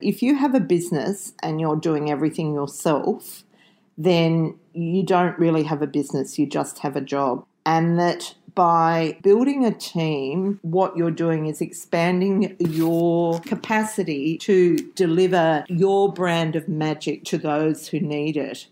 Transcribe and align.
If 0.00 0.22
you 0.22 0.36
have 0.36 0.54
a 0.54 0.60
business 0.60 1.32
and 1.42 1.60
you're 1.60 1.76
doing 1.76 2.10
everything 2.10 2.52
yourself, 2.52 3.44
then 3.96 4.58
you 4.74 5.02
don't 5.02 5.38
really 5.38 5.62
have 5.62 5.80
a 5.80 5.86
business, 5.86 6.38
you 6.38 6.46
just 6.46 6.80
have 6.80 6.96
a 6.96 7.00
job. 7.00 7.46
And 7.64 7.98
that 7.98 8.34
by 8.54 9.18
building 9.22 9.64
a 9.64 9.72
team, 9.72 10.60
what 10.62 10.96
you're 10.96 11.10
doing 11.10 11.46
is 11.46 11.60
expanding 11.60 12.56
your 12.58 13.40
capacity 13.40 14.38
to 14.38 14.76
deliver 14.94 15.64
your 15.68 16.12
brand 16.12 16.56
of 16.56 16.68
magic 16.68 17.24
to 17.24 17.38
those 17.38 17.88
who 17.88 18.00
need 18.00 18.36
it. 18.36 18.66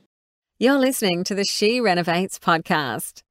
You're 0.59 0.79
listening 0.79 1.25
to 1.25 1.35
the 1.35 1.45
She 1.45 1.81
Renovates 1.81 2.39
podcast. 2.39 3.23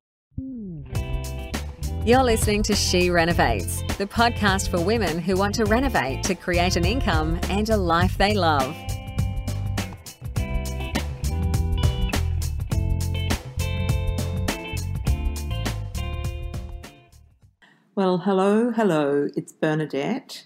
You're 2.06 2.22
listening 2.22 2.64
to 2.64 2.76
She 2.76 3.10
Renovates, 3.10 3.82
the 3.98 4.06
podcast 4.06 4.68
for 4.68 4.82
women 4.82 5.20
who 5.20 5.38
want 5.38 5.56
to 5.56 5.64
renovate 5.64 6.22
to 6.24 6.36
create 6.36 6.76
an 6.76 6.84
income 6.84 7.40
and 7.44 7.70
a 7.70 7.78
life 7.78 8.18
they 8.18 8.34
love. 8.34 8.76
Well, 17.96 18.18
hello, 18.18 18.72
hello, 18.72 19.30
it's 19.38 19.54
Bernadette. 19.54 20.46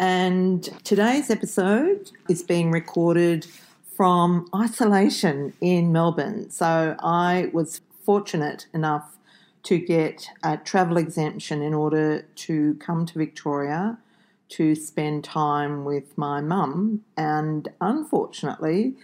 And 0.00 0.64
today's 0.82 1.30
episode 1.30 2.10
is 2.28 2.42
being 2.42 2.72
recorded 2.72 3.46
from 3.94 4.48
isolation 4.52 5.52
in 5.60 5.92
Melbourne. 5.92 6.50
So 6.50 6.96
I 6.98 7.50
was 7.52 7.82
fortunate 8.04 8.66
enough 8.74 9.15
to 9.66 9.78
get 9.78 10.30
a 10.44 10.56
travel 10.56 10.96
exemption 10.96 11.60
in 11.60 11.74
order 11.74 12.22
to 12.36 12.74
come 12.74 13.04
to 13.04 13.18
Victoria 13.18 13.98
to 14.48 14.76
spend 14.76 15.24
time 15.24 15.84
with 15.84 16.16
my 16.16 16.40
mum. 16.40 17.02
And 17.16 17.68
unfortunately, 17.80 18.94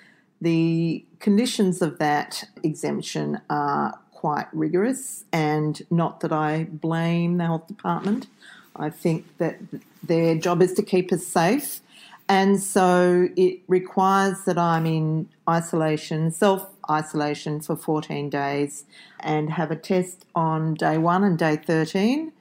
the 0.41 1.05
conditions 1.19 1.83
of 1.83 1.99
that 1.99 2.45
exemption 2.63 3.41
are 3.51 3.99
quite 4.13 4.47
rigorous, 4.53 5.25
and 5.33 5.83
not 5.91 6.21
that 6.21 6.33
I 6.33 6.69
blame 6.71 7.39
the 7.39 7.47
health 7.47 7.67
department. 7.67 8.29
I 8.77 8.89
think 8.89 9.37
that 9.39 9.59
their 10.01 10.37
job 10.37 10.63
is 10.63 10.75
to 10.75 10.83
keep 10.83 11.13
us 11.13 11.27
safe. 11.27 11.81
And 12.29 12.63
so 12.63 13.29
it 13.37 13.61
requires 13.67 14.45
that 14.45 14.59
I'm 14.59 14.87
in 14.87 15.29
isolation, 15.49 16.31
self 16.31 16.72
isolation 16.91 17.61
for 17.61 17.77
14 17.77 18.31
days 18.31 18.85
and 19.21 19.51
have 19.51 19.71
a 19.71 19.77
test 19.77 20.25
on 20.35 20.75
day 20.75 20.99
one 20.99 21.25
and 21.25 21.39
day 21.39 21.57
13. 21.57 22.33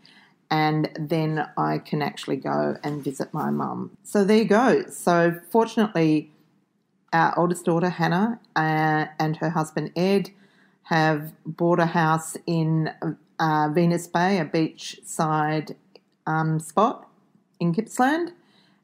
And 0.49 0.89
then 0.99 1.47
I 1.57 1.77
can 1.77 2.01
actually 2.01 2.35
go 2.35 2.75
and 2.83 3.03
visit 3.03 3.33
my 3.33 3.49
mum. 3.49 3.91
So 4.03 4.25
there 4.25 4.37
you 4.37 4.45
go. 4.45 4.83
So, 4.89 5.39
fortunately, 5.49 6.29
our 7.13 7.37
oldest 7.39 7.65
daughter, 7.65 7.89
Hannah, 7.89 8.39
uh, 8.55 9.05
and 9.17 9.37
her 9.37 9.51
husband, 9.51 9.91
Ed, 9.95 10.31
have 10.83 11.31
bought 11.45 11.79
a 11.79 11.85
house 11.85 12.35
in 12.45 12.91
uh, 13.39 13.69
Venus 13.71 14.07
Bay, 14.07 14.39
a 14.39 14.45
beachside 14.45 15.75
um, 16.27 16.59
spot 16.59 17.07
in 17.61 17.71
Gippsland 17.73 18.33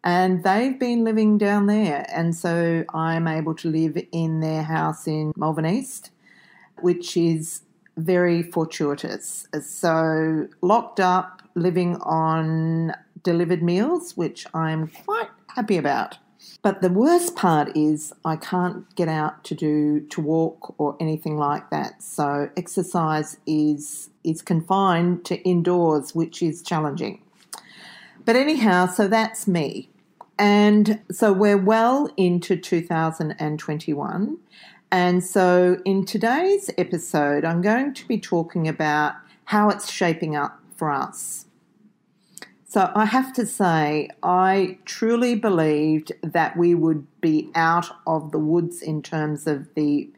and 0.04 0.44
they've 0.44 0.80
been 0.80 1.04
living 1.04 1.38
down 1.38 1.68
there. 1.68 2.06
And 2.14 2.36
so 2.36 2.86
I'm 2.94 3.28
able 3.28 3.56
to 3.56 3.70
live 3.70 3.98
in 4.12 4.40
their 4.40 4.64
house 4.64 5.08
in 5.08 5.34
Malvern 5.36 5.66
East, 5.66 6.12
which 6.82 7.18
is 7.18 7.62
very 7.98 8.44
fortuitous. 8.44 9.48
So 9.62 10.48
locked 10.62 11.00
up, 11.00 11.42
living 11.56 11.98
on 11.98 12.94
delivered 13.24 13.64
meals, 13.64 14.16
which 14.16 14.46
I'm 14.54 14.88
quite 14.88 15.30
happy 15.48 15.78
about. 15.78 16.18
But 16.62 16.82
the 16.82 16.90
worst 16.90 17.36
part 17.36 17.76
is 17.76 18.14
I 18.24 18.36
can't 18.36 18.94
get 18.96 19.08
out 19.08 19.44
to 19.46 19.56
do 19.56 20.02
to 20.02 20.22
walk 20.22 20.76
or 20.78 20.96
anything 21.00 21.38
like 21.38 21.70
that. 21.72 22.02
So 22.02 22.50
exercise 22.56 23.38
is 23.46 24.10
is 24.24 24.42
confined 24.42 25.26
to 25.26 25.38
indoors, 25.42 26.14
which 26.14 26.42
is 26.42 26.62
challenging. 26.62 27.22
But 28.26 28.36
anyhow, 28.36 28.88
so 28.88 29.08
that's 29.08 29.48
me. 29.48 29.90
And 30.40 31.02
so 31.12 31.34
we're 31.34 31.58
well 31.58 32.10
into 32.18 32.56
2021. 32.56 34.38
And 34.92 35.24
so 35.24 35.82
in 35.84 36.06
today's 36.06 36.70
episode, 36.78 37.44
I'm 37.44 37.62
going 37.62 37.94
to 37.94 38.08
be 38.08 38.20
talking 38.20 38.68
about 38.68 39.16
how 39.46 39.70
it's 39.70 39.92
shaping 39.92 40.36
up 40.36 40.60
for 40.76 40.92
us. 40.92 41.46
So 42.70 42.92
I 42.94 43.06
have 43.06 43.34
to 43.34 43.46
say, 43.46 44.10
I 44.22 44.78
truly 44.86 45.36
believed 45.36 46.12
that 46.22 46.58
we 46.58 46.76
would 46.76 47.08
be 47.22 47.50
out 47.56 47.90
of 48.06 48.32
the 48.32 48.40
woods 48.40 48.82
in 48.82 49.02
terms 49.02 49.48
of 49.48 49.74
the 49.74 50.10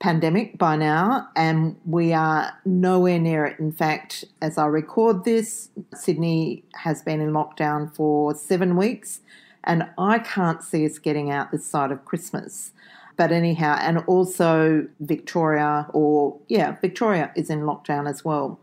pandemic 0.00 0.58
by 0.58 0.76
now, 0.76 1.28
and 1.36 1.76
we 1.86 2.12
are 2.12 2.52
nowhere 2.64 3.18
near 3.18 3.46
it. 3.46 3.58
In 3.58 3.72
fact, 3.72 4.24
as 4.42 4.58
I 4.58 4.66
record 4.66 5.24
this, 5.24 5.70
Sydney 5.94 6.64
has 6.74 7.02
been 7.02 7.20
in 7.20 7.30
lockdown 7.30 7.94
for 7.94 8.34
seven 8.34 8.76
weeks, 8.76 9.20
and 9.62 9.88
I 9.96 10.18
can't 10.18 10.62
see 10.62 10.84
us 10.84 10.98
getting 10.98 11.30
out 11.30 11.52
this 11.52 11.66
side 11.66 11.90
of 11.90 12.04
Christmas. 12.04 12.72
But 13.16 13.30
anyhow, 13.30 13.78
and 13.80 13.98
also 14.06 14.88
Victoria, 15.00 15.86
or 15.92 16.38
yeah, 16.48 16.76
Victoria 16.80 17.32
is 17.36 17.48
in 17.48 17.60
lockdown 17.60 18.08
as 18.08 18.24
well. 18.24 18.58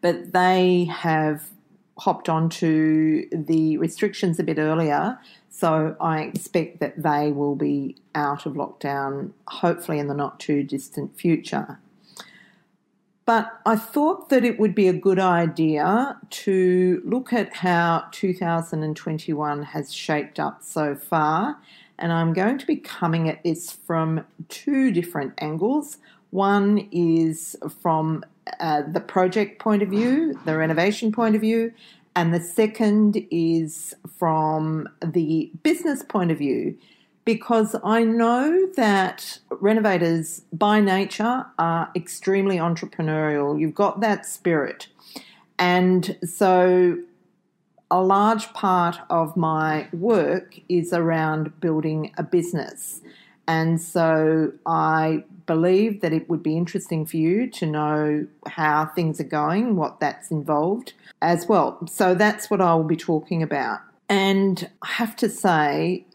But 0.00 0.32
they 0.32 0.84
have 0.90 1.50
hopped 1.98 2.30
onto 2.30 3.28
the 3.30 3.76
restrictions 3.76 4.40
a 4.40 4.42
bit 4.42 4.58
earlier 4.58 5.18
so 5.50 5.96
I 6.00 6.22
expect 6.22 6.80
that 6.80 7.02
they 7.02 7.32
will 7.32 7.56
be 7.56 7.96
out 8.14 8.46
of 8.46 8.54
lockdown, 8.54 9.32
hopefully 9.48 9.98
in 9.98 10.06
the 10.06 10.14
not 10.14 10.38
too 10.38 10.62
distant 10.62 11.18
future. 11.18 11.80
But 13.26 13.60
I 13.66 13.76
thought 13.76 14.28
that 14.30 14.44
it 14.44 14.58
would 14.58 14.74
be 14.74 14.88
a 14.88 14.92
good 14.92 15.18
idea 15.18 16.18
to 16.30 17.02
look 17.04 17.32
at 17.32 17.54
how 17.56 18.06
2021 18.12 19.62
has 19.62 19.92
shaped 19.92 20.40
up 20.40 20.62
so 20.62 20.94
far. 20.94 21.58
And 21.98 22.12
I'm 22.12 22.32
going 22.32 22.58
to 22.58 22.66
be 22.66 22.76
coming 22.76 23.28
at 23.28 23.44
this 23.44 23.70
from 23.70 24.24
two 24.48 24.90
different 24.90 25.34
angles. 25.38 25.98
One 26.30 26.88
is 26.90 27.56
from 27.80 28.24
uh, 28.58 28.82
the 28.82 29.00
project 29.00 29.60
point 29.60 29.82
of 29.82 29.90
view, 29.90 30.40
the 30.44 30.56
renovation 30.56 31.12
point 31.12 31.34
of 31.34 31.40
view, 31.40 31.72
and 32.16 32.34
the 32.34 32.40
second 32.40 33.24
is 33.30 33.94
from 34.18 34.88
the 35.04 35.50
business 35.62 36.02
point 36.02 36.30
of 36.30 36.38
view, 36.38 36.76
because 37.24 37.76
I 37.84 38.02
know 38.02 38.66
that 38.76 39.38
renovators 39.50 40.42
by 40.52 40.80
nature 40.80 41.46
are 41.58 41.90
extremely 41.94 42.56
entrepreneurial. 42.56 43.60
You've 43.60 43.74
got 43.74 44.00
that 44.00 44.26
spirit. 44.26 44.88
And 45.58 46.16
so 46.24 46.98
a 47.90 48.00
large 48.00 48.52
part 48.54 48.96
of 49.10 49.36
my 49.36 49.88
work 49.92 50.58
is 50.68 50.92
around 50.92 51.60
building 51.60 52.12
a 52.16 52.22
business. 52.22 53.00
And 53.46 53.80
so 53.80 54.52
I 54.64 55.24
believe 55.50 56.00
that 56.00 56.12
it 56.12 56.30
would 56.30 56.44
be 56.44 56.56
interesting 56.56 57.04
for 57.04 57.16
you 57.16 57.50
to 57.50 57.66
know 57.66 58.24
how 58.46 58.86
things 58.94 59.20
are 59.20 59.24
going, 59.24 59.74
what 59.74 59.98
that's 59.98 60.30
involved 60.30 60.92
as 61.22 61.48
well. 61.48 61.84
So 61.88 62.14
that's 62.14 62.48
what 62.48 62.60
I 62.60 62.72
will 62.76 62.84
be 62.84 62.94
talking 62.94 63.42
about. 63.42 63.80
And 64.08 64.70
I 64.80 64.92
have 64.92 65.16
to 65.16 65.28
say, 65.28 66.06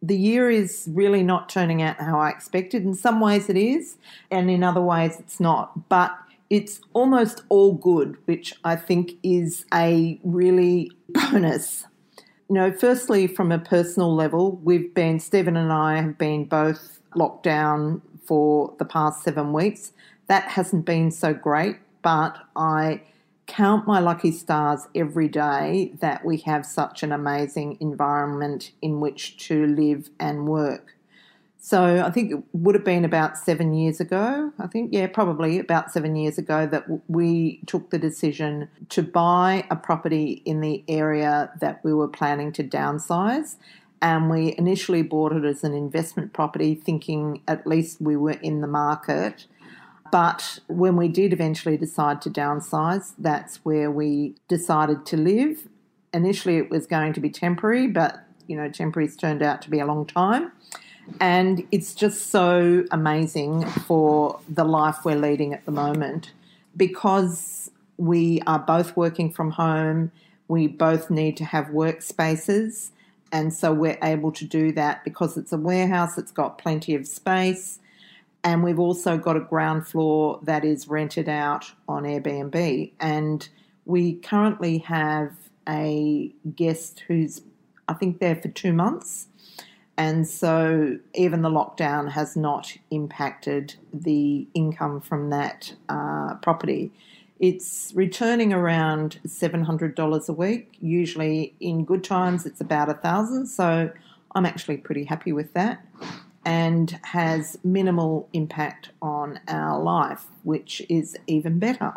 the 0.00 0.16
year 0.16 0.50
is 0.50 0.88
really 0.90 1.22
not 1.22 1.50
turning 1.50 1.82
out 1.82 2.00
how 2.00 2.18
I 2.20 2.30
expected. 2.30 2.84
In 2.84 2.94
some 2.94 3.20
ways, 3.20 3.50
it 3.50 3.58
is, 3.58 3.98
and 4.30 4.50
in 4.50 4.64
other 4.64 4.80
ways, 4.80 5.18
it's 5.18 5.38
not. 5.38 5.90
But 5.90 6.16
it's 6.48 6.80
almost 6.94 7.42
all 7.50 7.74
good, 7.74 8.16
which 8.24 8.54
I 8.64 8.76
think 8.76 9.12
is 9.22 9.66
a 9.74 10.18
really 10.24 10.90
bonus. 11.10 11.84
You 12.48 12.54
know, 12.54 12.72
firstly, 12.72 13.26
from 13.26 13.52
a 13.52 13.58
personal 13.58 14.14
level, 14.14 14.52
we've 14.64 14.94
been, 14.94 15.20
Stephen 15.20 15.58
and 15.58 15.70
I 15.70 16.00
have 16.00 16.16
been 16.16 16.46
both 16.46 17.00
locked 17.14 17.42
down 17.42 18.00
for 18.24 18.74
the 18.78 18.84
past 18.84 19.22
seven 19.22 19.52
weeks. 19.52 19.92
That 20.26 20.44
hasn't 20.44 20.84
been 20.84 21.10
so 21.10 21.34
great, 21.34 21.76
but 22.02 22.38
I 22.54 23.02
count 23.46 23.86
my 23.86 23.98
lucky 23.98 24.30
stars 24.30 24.86
every 24.94 25.26
day 25.26 25.92
that 26.00 26.24
we 26.24 26.36
have 26.38 26.64
such 26.64 27.02
an 27.02 27.10
amazing 27.10 27.76
environment 27.80 28.70
in 28.80 29.00
which 29.00 29.36
to 29.48 29.66
live 29.66 30.08
and 30.20 30.46
work. 30.46 30.94
So 31.62 32.02
I 32.02 32.10
think 32.10 32.32
it 32.32 32.42
would 32.52 32.74
have 32.74 32.84
been 32.84 33.04
about 33.04 33.36
seven 33.36 33.74
years 33.74 34.00
ago. 34.00 34.50
I 34.58 34.66
think, 34.66 34.94
yeah, 34.94 35.08
probably 35.08 35.58
about 35.58 35.92
seven 35.92 36.16
years 36.16 36.38
ago 36.38 36.66
that 36.66 36.84
we 37.08 37.60
took 37.66 37.90
the 37.90 37.98
decision 37.98 38.68
to 38.88 39.02
buy 39.02 39.66
a 39.70 39.76
property 39.76 40.42
in 40.46 40.62
the 40.62 40.82
area 40.88 41.50
that 41.60 41.84
we 41.84 41.92
were 41.92 42.08
planning 42.08 42.50
to 42.52 42.64
downsize. 42.64 43.56
And 44.02 44.30
we 44.30 44.54
initially 44.56 45.02
bought 45.02 45.32
it 45.32 45.44
as 45.44 45.62
an 45.62 45.74
investment 45.74 46.32
property, 46.32 46.74
thinking 46.74 47.42
at 47.46 47.66
least 47.66 48.00
we 48.00 48.16
were 48.16 48.32
in 48.32 48.60
the 48.62 48.66
market 48.66 49.46
but 50.10 50.58
when 50.66 50.96
we 50.96 51.08
did 51.08 51.32
eventually 51.32 51.76
decide 51.76 52.20
to 52.22 52.30
downsize, 52.30 53.12
that's 53.18 53.64
where 53.64 53.90
we 53.90 54.34
decided 54.48 55.06
to 55.06 55.16
live. 55.16 55.68
Initially, 56.12 56.56
it 56.56 56.70
was 56.70 56.86
going 56.86 57.12
to 57.12 57.20
be 57.20 57.30
temporary, 57.30 57.86
but 57.86 58.24
you 58.46 58.56
know, 58.56 58.68
temporary's 58.68 59.16
turned 59.16 59.42
out 59.42 59.62
to 59.62 59.70
be 59.70 59.78
a 59.78 59.86
long 59.86 60.04
time. 60.06 60.50
And 61.20 61.66
it's 61.70 61.94
just 61.94 62.28
so 62.30 62.84
amazing 62.90 63.64
for 63.64 64.40
the 64.48 64.64
life 64.64 65.04
we're 65.04 65.16
leading 65.16 65.54
at 65.54 65.64
the 65.64 65.72
moment 65.72 66.32
because 66.76 67.70
we 67.96 68.40
are 68.46 68.58
both 68.58 68.96
working 68.96 69.32
from 69.32 69.52
home, 69.52 70.10
we 70.48 70.66
both 70.66 71.10
need 71.10 71.36
to 71.36 71.44
have 71.44 71.66
workspaces. 71.66 72.90
And 73.32 73.52
so 73.54 73.72
we're 73.72 73.98
able 74.02 74.32
to 74.32 74.44
do 74.44 74.72
that 74.72 75.04
because 75.04 75.36
it's 75.36 75.52
a 75.52 75.56
warehouse, 75.56 76.18
it's 76.18 76.32
got 76.32 76.58
plenty 76.58 76.94
of 76.94 77.06
space. 77.06 77.78
And 78.42 78.64
we've 78.64 78.78
also 78.78 79.18
got 79.18 79.36
a 79.36 79.40
ground 79.40 79.86
floor 79.86 80.40
that 80.42 80.64
is 80.64 80.88
rented 80.88 81.28
out 81.28 81.72
on 81.88 82.04
Airbnb. 82.04 82.92
And 82.98 83.48
we 83.84 84.14
currently 84.14 84.78
have 84.78 85.34
a 85.68 86.32
guest 86.56 87.04
who's, 87.06 87.42
I 87.86 87.94
think, 87.94 88.18
there 88.18 88.36
for 88.36 88.48
two 88.48 88.72
months. 88.72 89.28
And 89.96 90.26
so 90.26 90.98
even 91.14 91.42
the 91.42 91.50
lockdown 91.50 92.12
has 92.12 92.34
not 92.34 92.74
impacted 92.90 93.74
the 93.92 94.48
income 94.54 95.02
from 95.02 95.28
that 95.28 95.74
uh, 95.90 96.36
property. 96.36 96.90
It's 97.40 97.90
returning 97.94 98.52
around 98.52 99.18
$700 99.26 100.28
a 100.28 100.32
week. 100.32 100.76
Usually 100.80 101.54
in 101.58 101.86
good 101.86 102.04
times, 102.04 102.44
it's 102.44 102.60
about 102.60 102.90
a 102.90 102.94
thousand. 102.94 103.46
So 103.46 103.90
I'm 104.34 104.44
actually 104.44 104.76
pretty 104.76 105.04
happy 105.04 105.32
with 105.32 105.54
that 105.54 105.84
and 106.44 106.98
has 107.02 107.58
minimal 107.64 108.28
impact 108.34 108.90
on 109.00 109.40
our 109.48 109.82
life, 109.82 110.26
which 110.42 110.82
is 110.90 111.16
even 111.26 111.58
better. 111.58 111.94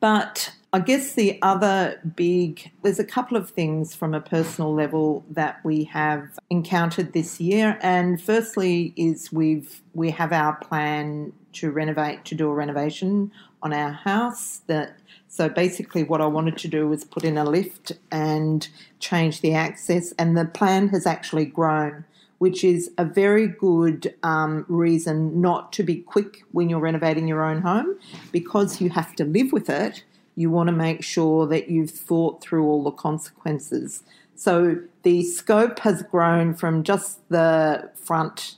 But 0.00 0.54
I 0.72 0.78
guess 0.80 1.12
the 1.12 1.38
other 1.42 2.00
big, 2.16 2.72
there's 2.82 2.98
a 2.98 3.04
couple 3.04 3.36
of 3.36 3.50
things 3.50 3.94
from 3.94 4.14
a 4.14 4.20
personal 4.20 4.72
level 4.72 5.24
that 5.30 5.62
we 5.62 5.84
have 5.84 6.38
encountered 6.48 7.12
this 7.12 7.38
year. 7.38 7.78
And 7.82 8.22
firstly, 8.22 8.94
is 8.96 9.30
we've 9.30 9.82
we 9.92 10.10
have 10.10 10.32
our 10.32 10.54
plan 10.56 11.34
to 11.54 11.70
renovate, 11.70 12.24
to 12.26 12.34
do 12.34 12.48
a 12.48 12.54
renovation 12.54 13.32
on 13.62 13.72
our 13.72 13.92
house. 13.92 14.62
That 14.66 14.96
so 15.28 15.48
basically, 15.48 16.02
what 16.02 16.20
I 16.20 16.26
wanted 16.26 16.56
to 16.58 16.68
do 16.68 16.88
was 16.88 17.04
put 17.04 17.24
in 17.24 17.38
a 17.38 17.44
lift 17.44 17.92
and 18.10 18.66
change 18.98 19.40
the 19.40 19.54
access, 19.54 20.12
and 20.12 20.36
the 20.36 20.44
plan 20.44 20.88
has 20.88 21.06
actually 21.06 21.46
grown 21.46 22.04
which 22.40 22.64
is 22.64 22.90
a 22.96 23.04
very 23.04 23.46
good 23.46 24.14
um, 24.22 24.64
reason 24.66 25.42
not 25.42 25.74
to 25.74 25.82
be 25.82 25.96
quick 25.96 26.42
when 26.52 26.70
you're 26.70 26.80
renovating 26.80 27.28
your 27.28 27.44
own 27.44 27.60
home 27.60 27.94
because 28.32 28.80
you 28.80 28.88
have 28.88 29.14
to 29.14 29.26
live 29.26 29.52
with 29.52 29.68
it. 29.68 30.02
You 30.36 30.50
want 30.50 30.68
to 30.68 30.72
make 30.72 31.04
sure 31.04 31.46
that 31.48 31.68
you've 31.68 31.90
thought 31.90 32.40
through 32.40 32.64
all 32.64 32.82
the 32.82 32.92
consequences. 32.92 34.02
So 34.36 34.78
the 35.02 35.22
scope 35.22 35.80
has 35.80 36.02
grown 36.04 36.54
from 36.54 36.82
just 36.82 37.18
the 37.28 37.90
front 37.94 38.56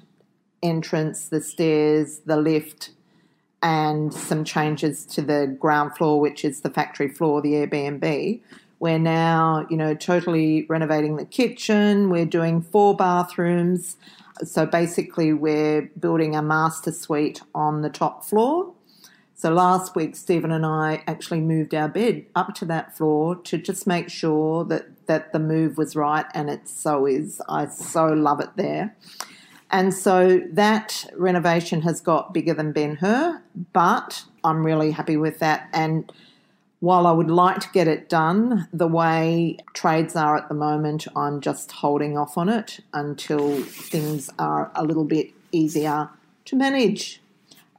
entrance, 0.63 1.29
the 1.29 1.41
stairs, 1.41 2.21
the 2.27 2.37
lift, 2.37 2.91
and 3.63 4.13
some 4.13 4.45
changes 4.45 5.07
to 5.07 5.23
the 5.23 5.47
ground 5.59 5.97
floor, 5.97 6.21
which 6.21 6.45
is 6.45 6.61
the 6.61 6.71
factory 6.71 7.09
floor, 7.09 7.41
the 7.41 7.53
Airbnb. 7.53 8.41
We're 8.81 8.99
now, 8.99 9.67
you 9.71 9.77
know, 9.77 9.95
totally 9.95 10.67
renovating 10.69 11.17
the 11.17 11.25
kitchen. 11.25 12.11
We're 12.11 12.27
doing 12.27 12.61
four 12.61 12.97
bathrooms. 12.97 13.97
So 14.43 14.67
basically, 14.67 15.33
we're 15.33 15.83
building 16.01 16.35
a 16.35 16.43
master 16.43 16.91
suite 16.91 17.41
on 17.55 17.83
the 17.83 17.91
top 17.91 18.25
floor. 18.25 18.73
So 19.35 19.53
last 19.53 19.95
week, 19.95 20.17
Stephen 20.17 20.51
and 20.51 20.67
I 20.67 21.03
actually 21.07 21.41
moved 21.41 21.75
our 21.75 21.89
bed 21.89 22.27
up 22.35 22.55
to 22.57 22.65
that 22.67 22.97
floor 22.97 23.37
to 23.37 23.59
just 23.59 23.87
make 23.87 24.09
sure 24.09 24.65
that, 24.65 25.07
that 25.07 25.33
the 25.33 25.39
move 25.39 25.79
was 25.79 25.95
right, 25.95 26.27
and 26.35 26.51
it 26.51 26.69
so 26.69 27.07
is. 27.07 27.41
I 27.49 27.67
so 27.67 28.07
love 28.07 28.41
it 28.41 28.51
there. 28.57 28.97
And 29.73 29.95
so 29.95 30.43
that 30.53 31.07
renovation 31.17 31.81
has 31.83 32.01
got 32.01 32.35
bigger 32.35 32.53
than 32.53 32.73
Ben 32.73 32.97
Hur, 32.97 33.43
but 33.73 34.25
I'm 34.45 34.65
really 34.65 34.91
happy 34.91 35.17
with 35.17 35.39
that. 35.39 35.69
And 35.73 36.13
while 36.81 37.07
I 37.07 37.13
would 37.13 37.31
like 37.31 37.61
to 37.61 37.69
get 37.73 37.89
it 37.89 38.09
done, 38.09 38.69
the 38.73 38.87
way 38.87 39.57
trades 39.73 40.15
are 40.15 40.37
at 40.37 40.49
the 40.49 40.55
moment, 40.55 41.07
I'm 41.17 41.41
just 41.41 41.73
holding 41.73 42.19
off 42.19 42.37
on 42.37 42.49
it 42.49 42.81
until 42.93 43.63
things 43.63 44.29
are 44.39 44.71
a 44.75 44.85
little 44.85 45.05
bit 45.05 45.31
easier 45.53 46.11
to 46.45 46.57
manage 46.57 47.23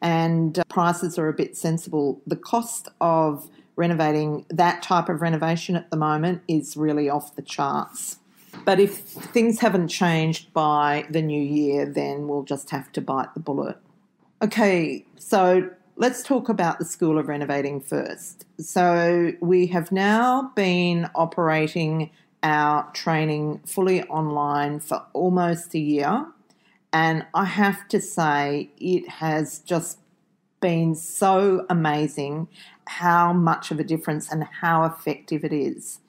and 0.01 0.59
uh, 0.59 0.63
prices 0.69 1.17
are 1.17 1.29
a 1.29 1.33
bit 1.33 1.55
sensible. 1.55 2.21
The 2.27 2.35
cost 2.35 2.89
of 2.99 3.49
renovating 3.75 4.45
that 4.49 4.83
type 4.83 5.09
of 5.09 5.21
renovation 5.21 5.75
at 5.75 5.89
the 5.89 5.97
moment 5.97 6.43
is 6.47 6.77
really 6.77 7.09
off 7.09 7.35
the 7.35 7.41
charts. 7.41 8.19
But 8.65 8.79
if 8.79 8.97
things 8.97 9.59
haven't 9.59 9.89
changed 9.89 10.53
by 10.53 11.05
the 11.09 11.21
new 11.21 11.41
year, 11.41 11.85
then 11.85 12.27
we'll 12.27 12.43
just 12.43 12.69
have 12.69 12.91
to 12.93 13.01
bite 13.01 13.33
the 13.33 13.39
bullet. 13.39 13.77
Okay, 14.41 15.05
so 15.17 15.69
let's 15.95 16.23
talk 16.23 16.49
about 16.49 16.79
the 16.79 16.85
School 16.85 17.17
of 17.17 17.27
Renovating 17.27 17.81
first. 17.81 18.45
So, 18.59 19.33
we 19.41 19.67
have 19.67 19.91
now 19.91 20.51
been 20.55 21.09
operating 21.15 22.09
our 22.41 22.91
training 22.91 23.61
fully 23.65 24.03
online 24.03 24.79
for 24.79 25.05
almost 25.13 25.73
a 25.73 25.79
year, 25.79 26.25
and 26.91 27.25
I 27.33 27.45
have 27.45 27.87
to 27.89 28.01
say, 28.01 28.69
it 28.77 29.07
has 29.07 29.59
just 29.59 29.99
been 30.59 30.95
so 30.95 31.65
amazing 31.69 32.47
how 32.85 33.33
much 33.33 33.71
of 33.71 33.79
a 33.79 33.83
difference 33.83 34.31
and 34.31 34.43
how 34.61 34.85
effective 34.85 35.43
it 35.43 35.53
is. 35.53 35.99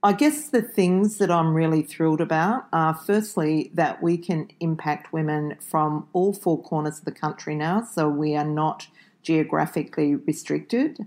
I 0.00 0.12
guess 0.12 0.50
the 0.50 0.62
things 0.62 1.18
that 1.18 1.30
I'm 1.30 1.54
really 1.54 1.82
thrilled 1.82 2.20
about 2.20 2.66
are 2.72 2.94
firstly 2.94 3.72
that 3.74 4.00
we 4.00 4.16
can 4.16 4.48
impact 4.60 5.12
women 5.12 5.56
from 5.60 6.06
all 6.12 6.32
four 6.32 6.62
corners 6.62 7.00
of 7.00 7.04
the 7.04 7.12
country 7.12 7.56
now, 7.56 7.82
so 7.82 8.08
we 8.08 8.36
are 8.36 8.44
not 8.44 8.86
geographically 9.22 10.14
restricted. 10.14 11.04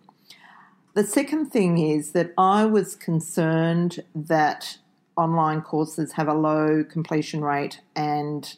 The 0.93 1.05
second 1.05 1.51
thing 1.51 1.77
is 1.77 2.11
that 2.11 2.33
I 2.37 2.65
was 2.65 2.97
concerned 2.97 4.03
that 4.13 4.77
online 5.15 5.61
courses 5.61 6.13
have 6.13 6.27
a 6.27 6.33
low 6.33 6.83
completion 6.83 7.45
rate, 7.45 7.79
and 7.95 8.53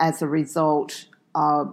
as 0.00 0.22
a 0.22 0.26
result, 0.28 1.04
uh, 1.34 1.66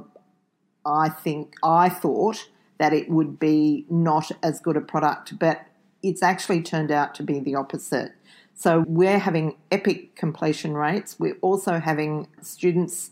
I 0.85 1.07
think 1.07 1.55
I 1.63 1.87
thought 1.87 2.49
that 2.77 2.91
it 2.91 3.09
would 3.09 3.39
be 3.39 3.85
not 3.89 4.31
as 4.43 4.59
good 4.59 4.75
a 4.75 4.81
product, 4.81 5.39
but 5.39 5.65
it's 6.05 6.21
actually 6.21 6.61
turned 6.61 6.91
out 6.91 7.15
to 7.15 7.23
be 7.23 7.39
the 7.39 7.55
opposite. 7.55 8.11
So 8.53 8.85
we're 8.87 9.19
having 9.19 9.55
epic 9.71 10.15
completion 10.15 10.75
rates. 10.75 11.19
We're 11.19 11.37
also 11.41 11.79
having 11.79 12.27
students 12.41 13.11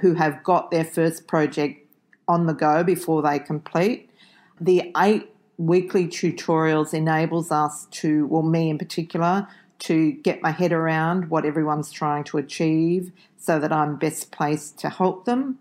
who 0.00 0.14
have 0.14 0.42
got 0.44 0.70
their 0.70 0.84
first 0.84 1.26
project 1.26 1.80
on 2.28 2.46
the 2.46 2.52
go 2.52 2.84
before 2.84 3.22
they 3.22 3.38
complete. 3.38 4.10
The 4.60 4.92
eight 4.96 5.30
weekly 5.56 6.06
tutorials 6.06 6.94
enables 6.94 7.50
us 7.50 7.86
to, 7.90 8.26
well, 8.26 8.42
me 8.42 8.70
in 8.70 8.78
particular, 8.78 9.48
to 9.80 10.12
get 10.12 10.42
my 10.42 10.50
head 10.50 10.72
around 10.72 11.30
what 11.30 11.44
everyone's 11.44 11.90
trying 11.90 12.24
to 12.24 12.38
achieve 12.38 13.10
so 13.36 13.58
that 13.58 13.72
I'm 13.72 13.96
best 13.96 14.30
placed 14.32 14.78
to 14.80 14.90
help 14.90 15.24
them. 15.24 15.58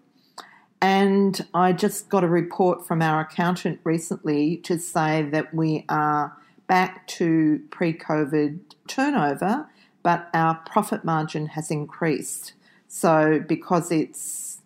And 0.82 1.46
I 1.54 1.74
just 1.74 2.10
got 2.10 2.24
a 2.24 2.28
report 2.28 2.86
from 2.86 3.02
our 3.02 3.22
accountant 3.22 3.80
recently 3.84 4.58
to 4.58 4.78
say 4.78 5.24
that 5.32 5.54
we 5.54 5.86
are 5.90 6.36
back 6.68 7.08
to 7.08 7.60
pre 7.70 7.94
COVID 7.94 8.60
turnover, 8.88 9.68
but 10.02 10.30
our 10.34 10.56
profit 10.56 11.04
margin 11.04 11.48
has 11.48 11.72
increased. 11.72 12.54
So, 12.88 13.44
because 13.48 13.92
it's 13.92 14.62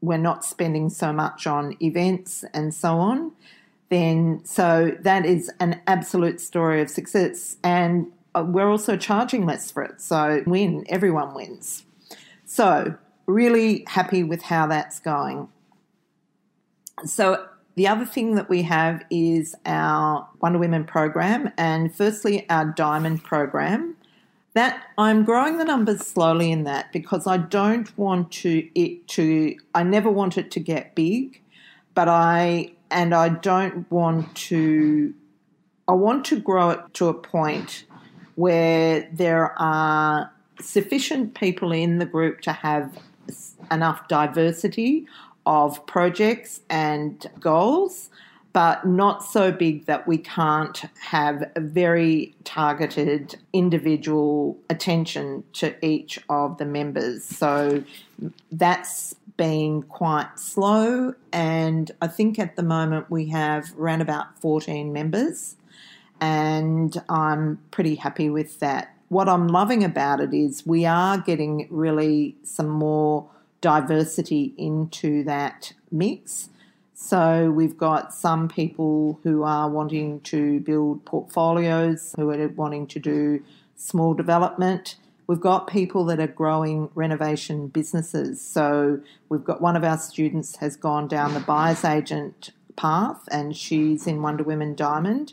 we're 0.00 0.18
not 0.18 0.44
spending 0.44 0.90
so 0.90 1.12
much 1.12 1.46
on 1.46 1.76
events 1.80 2.44
and 2.52 2.74
so 2.74 2.98
on, 2.98 3.32
then 3.88 4.40
so 4.44 4.96
that 5.00 5.24
is 5.24 5.50
an 5.60 5.80
absolute 5.86 6.40
story 6.40 6.82
of 6.82 6.90
success. 6.90 7.56
And 7.64 8.12
uh, 8.34 8.44
we're 8.46 8.70
also 8.70 8.96
charging 8.96 9.46
less 9.46 9.70
for 9.70 9.82
it. 9.82 10.00
So 10.00 10.42
win, 10.46 10.84
everyone 10.88 11.34
wins. 11.34 11.84
So 12.44 12.96
really 13.26 13.84
happy 13.88 14.22
with 14.22 14.42
how 14.42 14.66
that's 14.66 15.00
going. 15.00 15.48
So 17.04 17.46
the 17.76 17.88
other 17.88 18.04
thing 18.04 18.36
that 18.36 18.48
we 18.48 18.62
have 18.62 19.04
is 19.10 19.54
our 19.66 20.28
Wonder 20.40 20.58
Women 20.58 20.84
program, 20.84 21.50
and 21.58 21.94
firstly, 21.94 22.48
our 22.48 22.66
Diamond 22.66 23.24
program. 23.24 23.96
That 24.52 24.84
I'm 24.96 25.24
growing 25.24 25.58
the 25.58 25.64
numbers 25.64 26.06
slowly 26.06 26.52
in 26.52 26.62
that 26.62 26.92
because 26.92 27.26
I 27.26 27.38
don't 27.38 27.96
want 27.98 28.30
to 28.32 28.68
it 28.76 29.08
to 29.08 29.56
I 29.74 29.82
never 29.82 30.08
want 30.08 30.38
it 30.38 30.52
to 30.52 30.60
get 30.60 30.94
big, 30.94 31.42
but 31.94 32.08
I 32.08 32.72
and 32.88 33.12
I 33.12 33.30
don't 33.30 33.90
want 33.90 34.32
to 34.36 35.12
I 35.88 35.92
want 35.92 36.24
to 36.26 36.38
grow 36.38 36.70
it 36.70 36.94
to 36.94 37.08
a 37.08 37.14
point 37.14 37.84
where 38.36 39.08
there 39.12 39.60
are 39.60 40.30
sufficient 40.60 41.34
people 41.34 41.72
in 41.72 41.98
the 41.98 42.06
group 42.06 42.40
to 42.42 42.52
have 42.52 42.96
enough 43.72 44.06
diversity 44.06 45.06
of 45.46 45.84
projects 45.86 46.60
and 46.70 47.26
goals, 47.40 48.10
but 48.52 48.86
not 48.86 49.24
so 49.24 49.50
big 49.50 49.86
that 49.86 50.06
we 50.06 50.16
can't 50.16 50.84
have 51.00 51.42
a 51.56 51.60
very 51.60 52.34
targeted 52.44 53.36
individual 53.52 54.56
attention 54.70 55.42
to 55.54 55.74
each 55.84 56.20
of 56.28 56.58
the 56.58 56.64
members. 56.64 57.24
So 57.24 57.82
that's 58.52 59.16
been 59.36 59.82
quite 59.82 60.38
slow, 60.38 61.14
and 61.32 61.90
I 62.00 62.06
think 62.06 62.38
at 62.38 62.54
the 62.54 62.62
moment 62.62 63.10
we 63.10 63.26
have 63.30 63.72
around 63.76 64.00
about 64.02 64.38
14 64.40 64.92
members, 64.92 65.56
and 66.20 66.96
I'm 67.08 67.58
pretty 67.72 67.96
happy 67.96 68.30
with 68.30 68.60
that. 68.60 68.94
What 69.08 69.28
I'm 69.28 69.48
loving 69.48 69.82
about 69.82 70.20
it 70.20 70.32
is 70.32 70.64
we 70.64 70.86
are 70.86 71.18
getting 71.18 71.66
really 71.70 72.36
some 72.44 72.68
more 72.68 73.28
diversity 73.64 74.52
into 74.58 75.24
that 75.24 75.72
mix. 75.90 76.50
So 76.92 77.50
we've 77.50 77.78
got 77.78 78.12
some 78.12 78.46
people 78.46 79.18
who 79.22 79.42
are 79.42 79.70
wanting 79.70 80.20
to 80.32 80.60
build 80.60 81.02
portfolios, 81.06 82.14
who 82.18 82.28
are 82.28 82.48
wanting 82.48 82.86
to 82.88 82.98
do 82.98 83.42
small 83.74 84.12
development. 84.12 84.96
We've 85.26 85.40
got 85.40 85.66
people 85.66 86.04
that 86.04 86.20
are 86.20 86.26
growing 86.26 86.90
renovation 86.94 87.68
businesses. 87.68 88.38
So 88.38 89.00
we've 89.30 89.44
got 89.44 89.62
one 89.62 89.76
of 89.76 89.82
our 89.82 89.96
students 89.96 90.56
has 90.56 90.76
gone 90.76 91.08
down 91.08 91.32
the 91.32 91.40
buyer's 91.40 91.86
agent 91.86 92.50
path 92.76 93.26
and 93.30 93.56
she's 93.56 94.06
in 94.06 94.20
Wonder 94.20 94.44
Women 94.44 94.74
Diamond. 94.74 95.32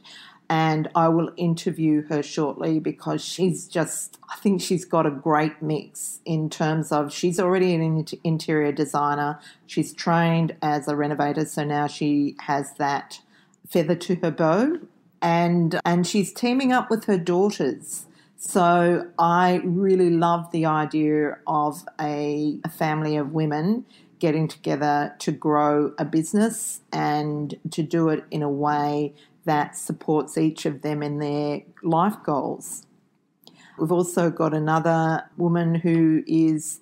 And 0.52 0.90
I 0.96 1.08
will 1.08 1.32
interview 1.38 2.06
her 2.10 2.22
shortly 2.22 2.78
because 2.78 3.24
she's 3.24 3.70
just, 3.70 4.20
I 4.30 4.36
think 4.36 4.60
she's 4.60 4.84
got 4.84 5.06
a 5.06 5.10
great 5.10 5.62
mix 5.62 6.20
in 6.26 6.50
terms 6.50 6.92
of 6.92 7.14
she's 7.14 7.40
already 7.40 7.74
an 7.74 8.06
interior 8.26 8.74
designer. 8.74 9.40
She's 9.66 9.94
trained 9.94 10.58
as 10.62 10.90
a 10.90 10.96
renovator, 10.98 11.46
so 11.46 11.64
now 11.64 11.88
she 11.88 12.36
has 12.42 12.74
that 12.74 13.22
feather 13.66 13.96
to 13.96 14.16
her 14.16 14.32
bow. 14.32 14.80
And, 15.22 15.80
and 15.86 16.06
she's 16.06 16.34
teaming 16.34 16.74
up 16.74 16.90
with 16.90 17.06
her 17.06 17.18
daughters 17.18 18.08
so 18.44 19.08
I 19.20 19.62
really 19.64 20.10
love 20.10 20.52
the 20.52 20.66
idea 20.66 21.38
of 21.46 21.84
a, 22.00 22.58
a, 22.66 22.70
family 22.70 23.16
of 23.16 23.34
women 23.34 23.86
getting 24.18 24.48
together 24.48 25.16
to 25.20 25.32
grow 25.32 25.94
a 26.00 26.06
business 26.06 26.82
and 26.92 27.54
to 27.70 27.84
do 27.84 28.10
it 28.10 28.24
in 28.32 28.42
a 28.42 28.50
way 28.50 29.14
that 29.46 29.76
supports 29.76 30.38
each 30.38 30.66
of 30.66 30.82
them 30.82 31.02
in 31.02 31.20
their 31.20 31.62
life 31.84 32.18
goals. 32.24 32.86
We've 33.78 33.92
also 33.92 34.30
got 34.30 34.54
another 34.54 35.24
woman 35.38 35.76
who 35.76 36.24
is 36.28 36.80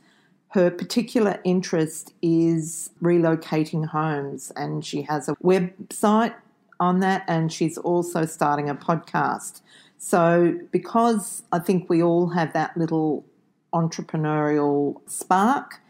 her 0.49 0.71
particular 0.71 1.39
interest 1.43 2.13
is 2.21 2.89
relocating 3.01 3.87
homes 3.87 4.51
and 4.55 4.83
she 4.83 5.03
has 5.03 5.29
a 5.29 5.35
website 5.35 6.33
on 6.79 6.99
that 7.01 7.23
and 7.27 7.53
she's 7.53 7.77
also 7.77 8.25
starting 8.25 8.69
a 8.69 8.75
podcast. 8.75 9.61
So, 9.97 10.57
because 10.71 11.43
I 11.51 11.59
think 11.59 11.89
we 11.89 12.01
all 12.01 12.29
have 12.29 12.53
that 12.53 12.75
little 12.75 13.25
entrepreneurial 13.73 15.01
spark, 15.07 15.81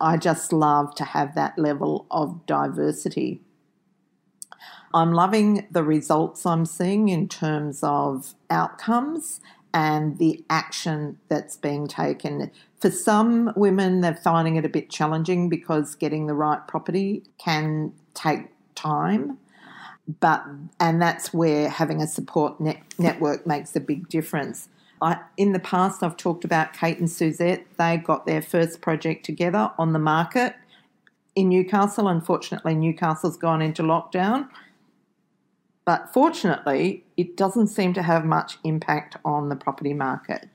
I 0.00 0.16
just 0.16 0.52
love 0.52 0.94
to 0.96 1.04
have 1.04 1.34
that 1.34 1.58
level 1.58 2.06
of 2.10 2.46
diversity. 2.46 3.40
I'm 4.94 5.12
loving 5.12 5.66
the 5.70 5.82
results 5.82 6.46
I'm 6.46 6.64
seeing 6.66 7.08
in 7.08 7.28
terms 7.28 7.80
of 7.82 8.34
outcomes 8.50 9.40
and 9.74 10.18
the 10.18 10.42
action 10.48 11.18
that's 11.28 11.56
being 11.56 11.86
taken. 11.86 12.50
For 12.80 12.90
some 12.90 13.52
women, 13.54 14.00
they're 14.00 14.14
finding 14.14 14.56
it 14.56 14.64
a 14.64 14.68
bit 14.68 14.88
challenging 14.90 15.48
because 15.48 15.94
getting 15.94 16.26
the 16.26 16.34
right 16.34 16.66
property 16.66 17.22
can 17.38 17.92
take 18.14 18.46
time 18.74 19.38
but 20.20 20.44
and 20.80 21.00
that's 21.00 21.34
where 21.34 21.68
having 21.68 22.00
a 22.00 22.06
support 22.06 22.60
net, 22.60 22.82
network 22.98 23.46
makes 23.46 23.76
a 23.76 23.80
big 23.80 24.08
difference. 24.08 24.68
I, 25.00 25.18
in 25.36 25.52
the 25.52 25.60
past, 25.60 26.02
I've 26.02 26.16
talked 26.16 26.44
about 26.44 26.72
Kate 26.72 26.98
and 26.98 27.10
Suzette. 27.10 27.64
They 27.78 27.98
got 27.98 28.26
their 28.26 28.42
first 28.42 28.80
project 28.80 29.24
together 29.24 29.70
on 29.78 29.92
the 29.92 29.98
market 29.98 30.54
in 31.36 31.50
Newcastle. 31.50 32.08
Unfortunately, 32.08 32.74
Newcastle's 32.74 33.36
gone 33.36 33.62
into 33.62 33.82
lockdown. 33.82 34.48
But 35.88 36.12
fortunately, 36.12 37.02
it 37.16 37.34
doesn't 37.34 37.68
seem 37.68 37.94
to 37.94 38.02
have 38.02 38.26
much 38.26 38.58
impact 38.62 39.16
on 39.24 39.48
the 39.48 39.56
property 39.56 39.94
market. 39.94 40.46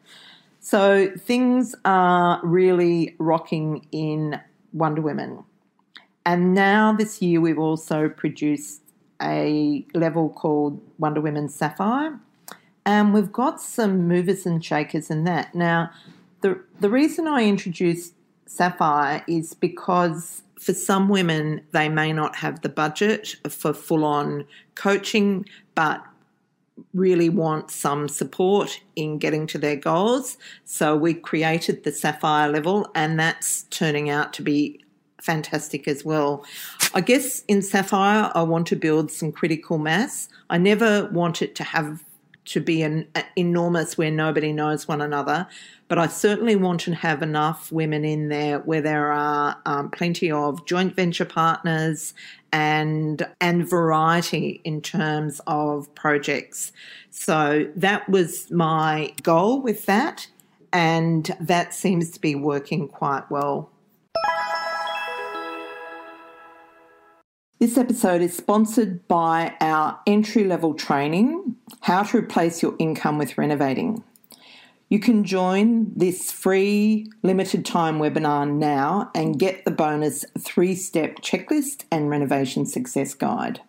So 0.60 1.10
things 1.18 1.74
are 1.86 2.40
really 2.44 3.16
rocking 3.18 3.88
in 3.92 4.40
Wonder 4.74 5.02
Women. 5.02 5.44
And 6.24 6.54
now 6.54 6.94
this 6.94 7.20
year, 7.20 7.42
we've 7.42 7.58
also 7.58 8.10
produced 8.10 8.84
a 9.20 9.84
level 9.96 10.30
called 10.30 10.80
Wonder 11.00 11.20
Women 11.20 11.50
Sapphire. 11.50 12.20
And 12.86 13.12
we've 13.12 13.32
got 13.32 13.60
some 13.60 14.08
movers 14.08 14.46
and 14.46 14.64
shakers 14.64 15.10
in 15.10 15.24
that. 15.24 15.56
Now, 15.56 15.90
the, 16.42 16.62
the 16.80 16.92
reason 16.92 17.28
I 17.28 17.46
introduced 17.46 18.14
Sapphire 18.46 19.24
is 19.28 19.56
because 19.56 20.44
for 20.64 20.74
some 20.74 21.10
women, 21.10 21.62
they 21.72 21.90
may 21.90 22.14
not 22.14 22.36
have 22.38 22.62
the 22.62 22.70
budget 22.70 23.36
for 23.50 23.74
full 23.74 24.06
on 24.06 24.46
coaching, 24.76 25.46
but 25.76 26.04
really 26.94 27.30
want 27.30 27.70
some 27.70 28.08
support 28.08 28.80
in 28.96 29.18
getting 29.18 29.46
to 29.48 29.58
their 29.58 29.76
goals. 29.76 30.38
So 30.66 30.96
we 30.96 31.14
created 31.14 31.84
the 31.84 31.92
Sapphire 31.92 32.50
level, 32.50 32.90
and 32.96 33.20
that's 33.20 33.64
turning 33.64 34.10
out 34.10 34.34
to 34.34 34.42
be 34.42 34.80
fantastic 35.22 35.88
as 35.88 36.04
well. 36.04 36.46
I 36.94 37.02
guess 37.02 37.44
in 37.48 37.62
Sapphire, 37.62 38.32
I 38.34 38.44
want 38.44 38.68
to 38.68 38.76
build 38.76 39.12
some 39.12 39.32
critical 39.32 39.78
mass. 39.78 40.30
I 40.50 40.58
never 40.58 41.06
want 41.12 41.42
it 41.42 41.56
to 41.56 41.64
have 41.64 42.04
to 42.46 42.60
be 42.60 42.82
an 42.82 43.08
enormous 43.38 43.98
where 43.98 44.12
nobody 44.12 44.52
knows 44.52 44.88
one 44.88 45.02
another, 45.02 45.48
but 45.88 45.98
I 45.98 46.08
certainly 46.08 46.56
want 46.56 46.82
to 46.82 46.94
have 46.94 47.22
enough 47.22 47.72
women 47.72 48.04
in 48.04 48.30
there 48.30 48.60
where 48.60 48.82
there 48.82 49.12
are 49.12 49.58
um, 49.66 49.90
plenty 49.92 50.32
of 50.32 50.66
joint 50.66 50.96
venture 50.96 51.26
partners 51.26 52.14
and 52.52 53.26
and 53.42 53.68
variety 53.68 54.62
in 54.64 54.82
terms 54.82 55.42
of 55.48 55.94
projects. 55.96 56.72
So 57.10 57.70
that 57.76 58.08
was 58.10 58.52
my 58.52 59.14
goal 59.24 59.62
with 59.62 59.86
that, 59.88 60.28
and 60.72 61.36
that 61.40 61.74
seems 61.74 62.12
to 62.12 62.22
be 62.22 62.36
working 62.36 62.88
quite 62.88 63.30
well. 63.32 63.73
This 67.64 67.78
episode 67.78 68.22
is 68.22 68.36
sponsored 68.36 69.08
by 69.08 69.56
our 69.62 69.98
entry 70.06 70.44
level 70.44 70.74
training 70.74 71.56
How 71.80 72.04
to 72.04 72.18
Replace 72.18 72.62
Your 72.62 72.76
Income 72.78 73.18
with 73.18 73.38
Renovating. 73.38 74.04
You 74.90 75.00
can 75.00 75.24
join 75.24 75.90
this 75.96 76.30
free 76.30 77.10
limited 77.22 77.66
time 77.66 78.00
webinar 78.00 78.52
now 78.52 79.12
and 79.16 79.40
get 79.40 79.64
the 79.64 79.72
bonus 79.72 80.26
three 80.38 80.76
step 80.76 81.22
checklist 81.22 81.86
and 81.90 82.10
renovation 82.10 82.66
success 82.66 83.14
guide. 83.14 83.62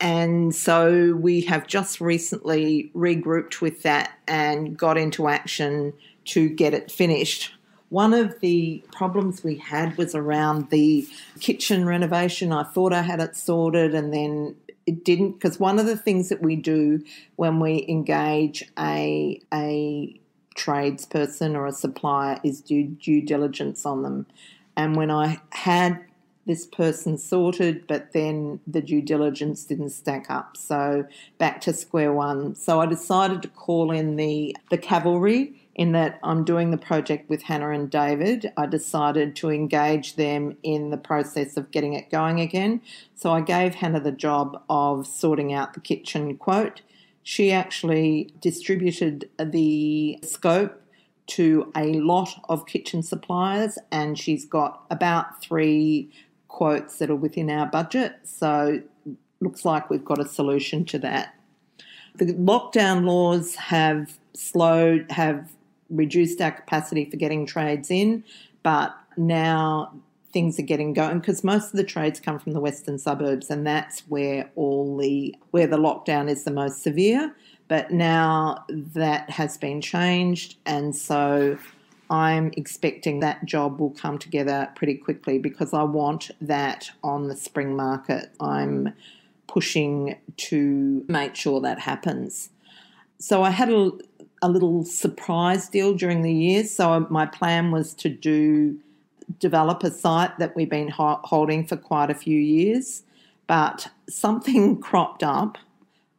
And 0.00 0.54
so 0.54 1.14
we 1.14 1.40
have 1.42 1.66
just 1.66 2.00
recently 2.00 2.90
regrouped 2.94 3.60
with 3.60 3.82
that 3.82 4.12
and 4.26 4.76
got 4.76 4.96
into 4.96 5.28
action 5.28 5.92
to 6.26 6.48
get 6.48 6.74
it 6.74 6.90
finished. 6.90 7.52
One 7.88 8.12
of 8.12 8.38
the 8.40 8.82
problems 8.92 9.42
we 9.42 9.56
had 9.56 9.96
was 9.96 10.14
around 10.14 10.70
the 10.70 11.08
kitchen 11.40 11.86
renovation. 11.86 12.52
I 12.52 12.64
thought 12.64 12.92
I 12.92 13.02
had 13.02 13.20
it 13.20 13.34
sorted 13.34 13.94
and 13.94 14.12
then 14.12 14.56
it 14.86 15.04
didn't 15.04 15.32
because 15.32 15.58
one 15.58 15.78
of 15.78 15.86
the 15.86 15.96
things 15.96 16.28
that 16.28 16.42
we 16.42 16.56
do 16.56 17.02
when 17.36 17.60
we 17.60 17.84
engage 17.88 18.64
a 18.78 19.40
a 19.52 20.18
tradesperson 20.58 21.54
or 21.54 21.66
a 21.66 21.72
supplier 21.72 22.38
is 22.42 22.60
do 22.60 22.84
due 22.84 23.22
diligence 23.22 23.86
on 23.86 24.02
them. 24.02 24.26
And 24.76 24.96
when 24.96 25.10
I 25.10 25.40
had 25.50 26.04
this 26.46 26.66
person 26.66 27.18
sorted, 27.18 27.86
but 27.86 28.12
then 28.12 28.58
the 28.66 28.80
due 28.80 29.02
diligence 29.02 29.64
didn't 29.64 29.90
stack 29.90 30.30
up. 30.30 30.56
So 30.56 31.06
back 31.36 31.60
to 31.60 31.72
square 31.72 32.12
one. 32.12 32.54
So 32.54 32.80
I 32.80 32.86
decided 32.86 33.42
to 33.42 33.48
call 33.48 33.90
in 33.90 34.16
the 34.16 34.56
the 34.70 34.78
cavalry 34.78 35.54
in 35.74 35.92
that 35.92 36.18
I'm 36.24 36.44
doing 36.44 36.72
the 36.72 36.78
project 36.78 37.28
with 37.28 37.42
Hannah 37.42 37.70
and 37.70 37.88
David. 37.88 38.50
I 38.56 38.66
decided 38.66 39.36
to 39.36 39.50
engage 39.50 40.16
them 40.16 40.56
in 40.64 40.90
the 40.90 40.96
process 40.96 41.56
of 41.56 41.70
getting 41.70 41.92
it 41.92 42.10
going 42.10 42.40
again. 42.40 42.80
So 43.14 43.30
I 43.30 43.42
gave 43.42 43.76
Hannah 43.76 44.00
the 44.00 44.10
job 44.10 44.60
of 44.68 45.06
sorting 45.06 45.52
out 45.52 45.74
the 45.74 45.80
kitchen 45.80 46.36
quote. 46.36 46.80
She 47.30 47.52
actually 47.52 48.32
distributed 48.40 49.28
the 49.38 50.18
scope 50.22 50.80
to 51.26 51.70
a 51.76 52.00
lot 52.00 52.30
of 52.48 52.64
kitchen 52.64 53.02
suppliers, 53.02 53.76
and 53.92 54.18
she's 54.18 54.46
got 54.46 54.86
about 54.90 55.42
three 55.42 56.10
quotes 56.48 56.96
that 56.96 57.10
are 57.10 57.14
within 57.16 57.50
our 57.50 57.66
budget. 57.66 58.14
So 58.22 58.80
looks 59.42 59.66
like 59.66 59.90
we've 59.90 60.06
got 60.06 60.18
a 60.18 60.26
solution 60.26 60.86
to 60.86 60.98
that. 61.00 61.34
The 62.14 62.32
lockdown 62.32 63.04
laws 63.04 63.56
have 63.56 64.18
slowed, 64.32 65.10
have 65.10 65.52
reduced 65.90 66.40
our 66.40 66.52
capacity 66.52 67.10
for 67.10 67.18
getting 67.18 67.44
trades 67.44 67.90
in, 67.90 68.24
but 68.62 68.96
now 69.18 69.92
things 70.32 70.58
are 70.58 70.62
getting 70.62 70.92
going 70.92 71.18
because 71.20 71.42
most 71.42 71.66
of 71.66 71.72
the 71.72 71.84
trades 71.84 72.20
come 72.20 72.38
from 72.38 72.52
the 72.52 72.60
western 72.60 72.98
suburbs 72.98 73.50
and 73.50 73.66
that's 73.66 74.00
where 74.08 74.50
all 74.56 74.96
the 74.96 75.34
where 75.50 75.66
the 75.66 75.78
lockdown 75.78 76.28
is 76.28 76.44
the 76.44 76.50
most 76.50 76.82
severe 76.82 77.34
but 77.68 77.90
now 77.90 78.64
that 78.68 79.28
has 79.30 79.56
been 79.56 79.80
changed 79.80 80.56
and 80.66 80.94
so 80.94 81.56
I'm 82.10 82.52
expecting 82.56 83.20
that 83.20 83.44
job 83.44 83.80
will 83.80 83.90
come 83.90 84.18
together 84.18 84.70
pretty 84.74 84.94
quickly 84.94 85.38
because 85.38 85.74
I 85.74 85.82
want 85.82 86.30
that 86.40 86.90
on 87.04 87.28
the 87.28 87.36
spring 87.36 87.76
market. 87.76 88.30
I'm 88.40 88.94
pushing 89.46 90.16
to 90.36 91.04
make 91.08 91.34
sure 91.34 91.60
that 91.60 91.78
happens. 91.78 92.50
So 93.18 93.42
I 93.42 93.50
had 93.50 93.70
a, 93.70 93.90
a 94.40 94.48
little 94.48 94.84
surprise 94.84 95.68
deal 95.68 95.92
during 95.92 96.22
the 96.22 96.32
year. 96.32 96.64
So 96.64 97.06
my 97.10 97.26
plan 97.26 97.72
was 97.72 97.92
to 97.94 98.08
do 98.08 98.78
develop 99.38 99.82
a 99.82 99.90
site 99.90 100.38
that 100.38 100.56
we've 100.56 100.70
been 100.70 100.88
holding 100.88 101.66
for 101.66 101.76
quite 101.76 102.10
a 102.10 102.14
few 102.14 102.38
years, 102.38 103.02
but 103.46 103.88
something 104.08 104.80
cropped 104.80 105.22
up. 105.22 105.58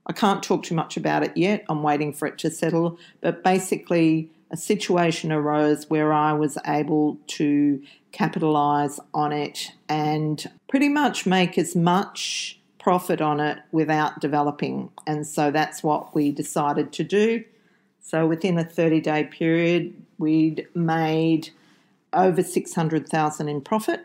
I 0.06 0.14
can't 0.14 0.42
talk 0.42 0.64
too 0.64 0.76
much 0.76 0.98
about 0.98 1.24
it 1.24 1.36
yet. 1.36 1.64
I'm 1.70 1.84
waiting 1.84 2.14
for 2.14 2.28
it 2.28 2.38
to 2.40 2.50
settle, 2.50 2.98
but 3.22 3.44
basically 3.44 4.30
a 4.52 4.58
situation 4.58 5.32
arose 5.32 5.90
where 5.90 6.12
I 6.12 6.34
was 6.34 6.58
able 6.66 7.18
to 7.28 7.82
capitalize 8.12 9.00
on 9.14 9.32
it 9.32 9.72
and 9.88 10.50
pretty 10.68 10.90
much 10.90 11.26
make 11.26 11.58
as 11.58 11.76
much 11.76 12.60
profit 12.80 13.22
on 13.22 13.40
it 13.40 13.60
without 13.72 14.20
developing. 14.20 14.90
And 15.06 15.28
so 15.28 15.52
that's 15.52 15.84
what 15.84 16.16
we 16.16 16.32
decided 16.32 16.92
to 16.94 17.04
do. 17.04 17.44
So 18.02 18.26
within 18.26 18.58
a 18.58 18.64
30 18.64 19.02
day 19.02 19.26
period, 19.26 19.94
we'd 20.18 20.68
made 20.74 21.52
over 22.14 22.44
600,000 22.44 23.50
in 23.50 23.62
profit. 23.62 24.02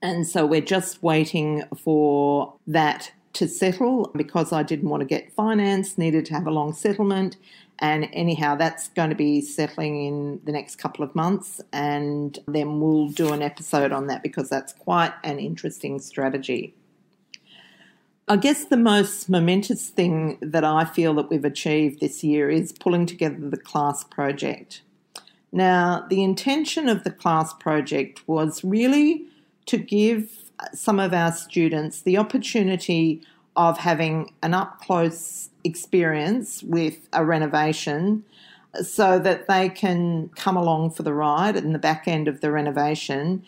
And 0.00 0.26
so 0.26 0.46
we're 0.46 0.60
just 0.60 1.02
waiting 1.02 1.64
for 1.82 2.54
that 2.66 3.12
to 3.34 3.48
settle 3.48 4.10
because 4.16 4.52
I 4.52 4.62
didn't 4.62 4.88
want 4.88 5.00
to 5.00 5.06
get 5.06 5.32
finance, 5.32 5.98
needed 5.98 6.26
to 6.26 6.34
have 6.34 6.46
a 6.46 6.50
long 6.50 6.72
settlement. 6.72 7.36
And 7.80 8.08
anyhow, 8.12 8.56
that's 8.56 8.88
going 8.88 9.10
to 9.10 9.16
be 9.16 9.40
settling 9.40 10.04
in 10.04 10.40
the 10.44 10.52
next 10.52 10.76
couple 10.76 11.04
of 11.04 11.14
months. 11.14 11.60
And 11.72 12.38
then 12.46 12.80
we'll 12.80 13.08
do 13.08 13.32
an 13.32 13.42
episode 13.42 13.92
on 13.92 14.08
that 14.08 14.22
because 14.22 14.48
that's 14.48 14.72
quite 14.72 15.12
an 15.22 15.38
interesting 15.38 16.00
strategy. 16.00 16.74
I 18.30 18.36
guess 18.36 18.64
the 18.66 18.76
most 18.76 19.30
momentous 19.30 19.88
thing 19.88 20.38
that 20.42 20.64
I 20.64 20.84
feel 20.84 21.14
that 21.14 21.30
we've 21.30 21.44
achieved 21.44 22.00
this 22.00 22.22
year 22.22 22.50
is 22.50 22.72
pulling 22.72 23.06
together 23.06 23.48
the 23.48 23.56
class 23.56 24.04
project. 24.04 24.82
Now, 25.52 26.06
the 26.08 26.22
intention 26.22 26.88
of 26.88 27.04
the 27.04 27.10
class 27.10 27.54
project 27.54 28.22
was 28.26 28.62
really 28.62 29.24
to 29.66 29.78
give 29.78 30.50
some 30.74 30.98
of 30.98 31.14
our 31.14 31.32
students 31.32 32.02
the 32.02 32.18
opportunity 32.18 33.22
of 33.56 33.78
having 33.78 34.32
an 34.42 34.54
up 34.54 34.80
close 34.80 35.50
experience 35.64 36.62
with 36.62 37.08
a 37.12 37.24
renovation 37.24 38.24
so 38.82 39.18
that 39.18 39.48
they 39.48 39.68
can 39.68 40.28
come 40.36 40.56
along 40.56 40.90
for 40.90 41.02
the 41.02 41.14
ride 41.14 41.56
in 41.56 41.72
the 41.72 41.78
back 41.78 42.06
end 42.06 42.28
of 42.28 42.40
the 42.40 42.50
renovation 42.50 43.42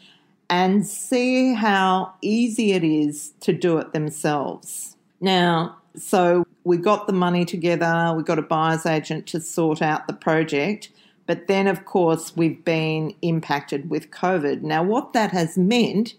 and 0.49 0.87
see 0.87 1.55
how 1.55 2.13
easy 2.23 2.73
it 2.73 2.83
is 2.83 3.33
to 3.41 3.53
do 3.53 3.79
it 3.79 3.93
themselves. 3.93 4.97
Now, 5.21 5.77
so 5.97 6.45
we 6.65 6.77
got 6.77 7.07
the 7.07 7.13
money 7.13 7.45
together, 7.45 8.13
we 8.17 8.23
got 8.23 8.39
a 8.39 8.43
buyer's 8.43 8.87
agent 8.87 9.27
to 9.29 9.41
sort 9.41 9.81
out 9.81 10.07
the 10.07 10.13
project, 10.13 10.91
but 11.31 11.47
then, 11.47 11.69
of 11.69 11.85
course, 11.85 12.37
we've 12.37 12.65
been 12.65 13.15
impacted 13.23 13.89
with 13.89 14.11
COVID. 14.11 14.63
Now, 14.63 14.83
what 14.83 15.13
that 15.13 15.31
has 15.31 15.57
meant 15.57 16.15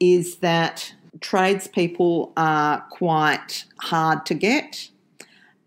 is 0.00 0.38
that 0.38 0.92
tradespeople 1.20 2.32
are 2.36 2.80
quite 2.90 3.64
hard 3.78 4.26
to 4.26 4.34
get, 4.34 4.90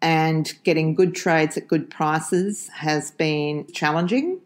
and 0.01 0.53
getting 0.65 0.95
good 0.95 1.15
trades 1.15 1.55
at 1.55 1.69
good 1.69 1.89
prices 1.89 2.67
has 2.75 3.11
been 3.11 3.65
challenging. 3.71 4.41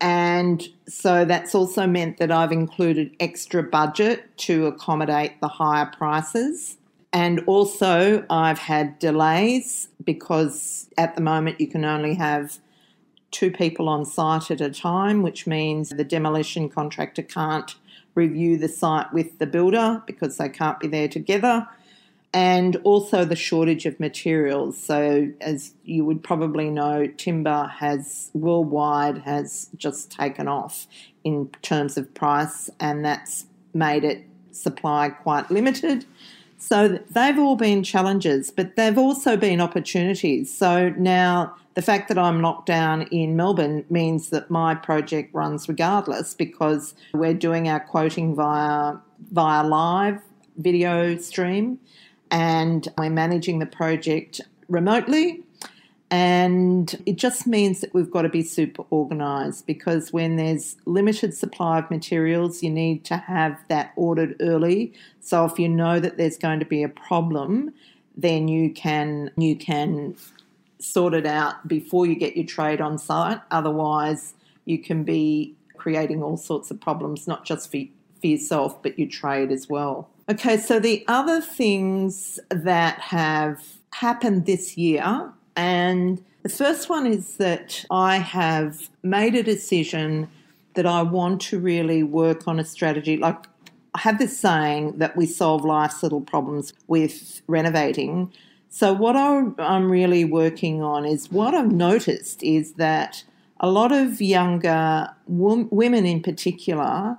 And 0.00 0.66
so 0.88 1.26
that's 1.26 1.54
also 1.54 1.86
meant 1.86 2.16
that 2.16 2.32
I've 2.32 2.52
included 2.52 3.14
extra 3.20 3.62
budget 3.62 4.38
to 4.38 4.68
accommodate 4.68 5.38
the 5.42 5.48
higher 5.48 5.92
prices. 5.98 6.78
And 7.12 7.40
also, 7.40 8.24
I've 8.30 8.58
had 8.58 8.98
delays 8.98 9.88
because 10.02 10.88
at 10.96 11.14
the 11.14 11.20
moment 11.20 11.60
you 11.60 11.66
can 11.66 11.84
only 11.84 12.14
have 12.14 12.58
two 13.30 13.50
people 13.50 13.88
on 13.88 14.04
site 14.04 14.50
at 14.50 14.60
a 14.60 14.70
time, 14.70 15.22
which 15.22 15.46
means 15.46 15.90
the 15.90 16.04
demolition 16.04 16.68
contractor 16.68 17.22
can't 17.22 17.74
review 18.14 18.56
the 18.56 18.68
site 18.68 19.12
with 19.12 19.38
the 19.38 19.46
builder 19.46 20.02
because 20.06 20.38
they 20.38 20.48
can't 20.48 20.80
be 20.80 20.88
there 20.88 21.08
together 21.08 21.68
and 22.36 22.76
also 22.84 23.24
the 23.24 23.34
shortage 23.34 23.86
of 23.86 23.98
materials. 23.98 24.76
So, 24.76 25.30
as 25.40 25.72
you 25.84 26.04
would 26.04 26.22
probably 26.22 26.68
know, 26.68 27.06
timber 27.06 27.66
has 27.78 28.30
worldwide 28.34 29.18
has 29.18 29.70
just 29.76 30.10
taken 30.10 30.46
off 30.46 30.86
in 31.24 31.50
terms 31.62 31.96
of 31.96 32.12
price, 32.12 32.68
and 32.78 33.02
that's 33.02 33.46
made 33.72 34.04
it 34.04 34.24
supply 34.50 35.08
quite 35.08 35.50
limited. 35.50 36.04
So 36.58 36.98
they've 37.10 37.38
all 37.38 37.56
been 37.56 37.82
challenges, 37.82 38.50
but 38.50 38.76
they've 38.76 38.96
also 38.96 39.36
been 39.36 39.60
opportunities. 39.60 40.56
So 40.56 40.90
now 40.90 41.54
the 41.74 41.82
fact 41.82 42.08
that 42.08 42.18
I'm 42.18 42.40
locked 42.40 42.66
down 42.66 43.02
in 43.02 43.36
Melbourne 43.36 43.84
means 43.90 44.30
that 44.30 44.50
my 44.50 44.74
project 44.74 45.34
runs 45.34 45.68
regardless 45.68 46.34
because 46.34 46.94
we're 47.12 47.34
doing 47.34 47.68
our 47.68 47.80
quoting 47.80 48.34
via 48.34 48.96
via 49.30 49.64
live 49.64 50.20
video 50.56 51.16
stream 51.18 51.78
and 52.30 52.88
we're 52.98 53.10
managing 53.10 53.58
the 53.58 53.66
project 53.66 54.40
remotely. 54.68 55.42
And 56.10 57.02
it 57.04 57.16
just 57.16 57.46
means 57.46 57.80
that 57.80 57.92
we've 57.92 58.10
got 58.10 58.22
to 58.22 58.28
be 58.28 58.42
super 58.42 58.84
organised 58.92 59.66
because 59.66 60.12
when 60.12 60.36
there's 60.36 60.76
limited 60.84 61.34
supply 61.34 61.80
of 61.80 61.90
materials, 61.90 62.62
you 62.62 62.70
need 62.70 63.04
to 63.06 63.16
have 63.16 63.58
that 63.68 63.92
ordered 63.96 64.36
early. 64.40 64.92
So 65.20 65.44
if 65.44 65.58
you 65.58 65.68
know 65.68 65.98
that 65.98 66.16
there's 66.16 66.38
going 66.38 66.60
to 66.60 66.64
be 66.64 66.84
a 66.84 66.88
problem, 66.88 67.74
then 68.16 68.46
you 68.48 68.72
can 68.72 69.30
you 69.36 69.56
can 69.56 70.16
sort 70.78 71.14
it 71.14 71.26
out 71.26 71.66
before 71.66 72.06
you 72.06 72.14
get 72.14 72.36
your 72.36 72.46
trade 72.46 72.80
on 72.80 72.98
site. 72.98 73.40
Otherwise, 73.50 74.34
you 74.64 74.78
can 74.78 75.02
be 75.02 75.54
creating 75.76 76.22
all 76.22 76.36
sorts 76.36 76.70
of 76.70 76.80
problems, 76.80 77.26
not 77.26 77.44
just 77.44 77.70
for, 77.70 77.80
for 78.20 78.26
yourself, 78.26 78.82
but 78.82 78.98
your 78.98 79.08
trade 79.08 79.50
as 79.50 79.68
well. 79.68 80.08
Okay, 80.28 80.56
so 80.56 80.80
the 80.80 81.04
other 81.06 81.40
things 81.40 82.40
that 82.50 82.98
have 83.00 83.62
happened 83.92 84.46
this 84.46 84.76
year, 84.76 85.32
and 85.56 86.22
the 86.42 86.48
first 86.48 86.88
one 86.88 87.06
is 87.06 87.38
that 87.38 87.84
I 87.90 88.18
have 88.18 88.88
made 89.02 89.34
a 89.34 89.42
decision 89.42 90.28
that 90.74 90.86
I 90.86 91.02
want 91.02 91.40
to 91.42 91.58
really 91.58 92.02
work 92.02 92.46
on 92.46 92.60
a 92.60 92.64
strategy. 92.64 93.16
Like, 93.16 93.46
I 93.94 94.00
have 94.00 94.18
this 94.18 94.38
saying 94.38 94.98
that 94.98 95.16
we 95.16 95.26
solve 95.26 95.64
life's 95.64 96.02
little 96.02 96.20
problems 96.20 96.72
with 96.86 97.40
renovating. 97.48 98.32
So, 98.68 98.92
what 98.92 99.16
I'm 99.16 99.90
really 99.90 100.24
working 100.24 100.82
on 100.82 101.06
is 101.06 101.32
what 101.32 101.54
I've 101.54 101.72
noticed 101.72 102.42
is 102.42 102.74
that 102.74 103.24
a 103.58 103.70
lot 103.70 103.90
of 103.90 104.20
younger 104.20 105.08
women 105.26 106.06
in 106.06 106.22
particular 106.22 107.18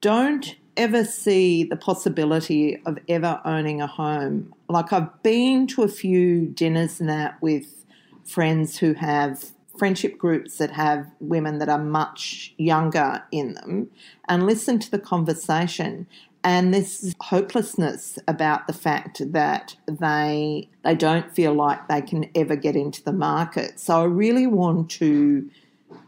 don't 0.00 0.54
ever 0.78 1.04
see 1.04 1.64
the 1.64 1.76
possibility 1.76 2.80
of 2.86 2.98
ever 3.08 3.40
owning 3.44 3.82
a 3.82 3.86
home. 3.86 4.54
Like 4.68 4.92
I've 4.92 5.22
been 5.22 5.66
to 5.68 5.82
a 5.82 5.88
few 5.88 6.46
dinners 6.46 7.00
and 7.00 7.08
that 7.10 7.42
with 7.42 7.84
friends 8.24 8.78
who 8.78 8.94
have 8.94 9.52
friendship 9.76 10.18
groups 10.18 10.58
that 10.58 10.70
have 10.70 11.06
women 11.20 11.58
that 11.58 11.68
are 11.68 11.82
much 11.82 12.52
younger 12.58 13.22
in 13.30 13.54
them 13.54 13.88
and 14.28 14.44
listen 14.44 14.78
to 14.78 14.90
the 14.90 14.98
conversation 14.98 16.06
and 16.44 16.72
this 16.72 17.14
hopelessness 17.20 18.18
about 18.28 18.66
the 18.66 18.72
fact 18.72 19.20
that 19.32 19.76
they 19.86 20.68
they 20.84 20.94
don't 20.94 21.34
feel 21.34 21.52
like 21.52 21.88
they 21.88 22.00
can 22.00 22.28
ever 22.34 22.56
get 22.56 22.76
into 22.76 23.02
the 23.02 23.12
market. 23.12 23.78
So 23.80 24.00
I 24.00 24.04
really 24.04 24.46
want 24.46 24.90
to 24.92 25.48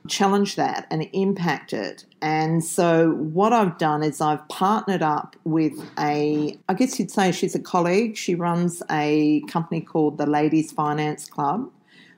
challenge 0.08 0.56
that 0.56 0.86
and 0.90 1.08
impact 1.12 1.72
it. 1.72 2.04
And 2.22 2.64
so 2.64 3.12
what 3.12 3.52
I've 3.52 3.78
done 3.78 4.02
is 4.02 4.20
I've 4.20 4.46
partnered 4.48 5.02
up 5.02 5.36
with 5.44 5.72
a 5.98 6.58
I 6.68 6.74
guess 6.74 6.98
you'd 6.98 7.10
say 7.10 7.32
she's 7.32 7.54
a 7.54 7.60
colleague. 7.60 8.16
She 8.16 8.34
runs 8.34 8.82
a 8.90 9.42
company 9.48 9.80
called 9.80 10.18
the 10.18 10.26
Ladies 10.26 10.72
Finance 10.72 11.28
Club, 11.28 11.70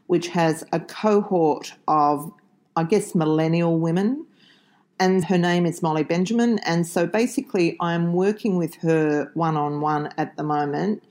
which 0.07 0.29
has 0.29 0.65
a 0.73 0.81
cohort 0.81 1.75
of 1.89 2.33
I 2.77 2.85
guess 2.85 3.15
millennial 3.15 3.79
women 3.79 4.27
and 5.03 5.25
her 5.25 5.39
name 5.39 5.67
is 5.67 5.83
Molly 5.83 6.05
Benjamin. 6.05 6.61
And 6.61 6.87
so 6.87 7.07
basically, 7.07 7.77
I'm 7.81 8.13
working 8.13 8.57
with 8.57 8.77
her 8.77 9.33
one 9.35 9.57
on 9.57 9.81
one 9.81 10.11
at 10.17 10.37
the 10.37 10.45
moment 10.45 11.03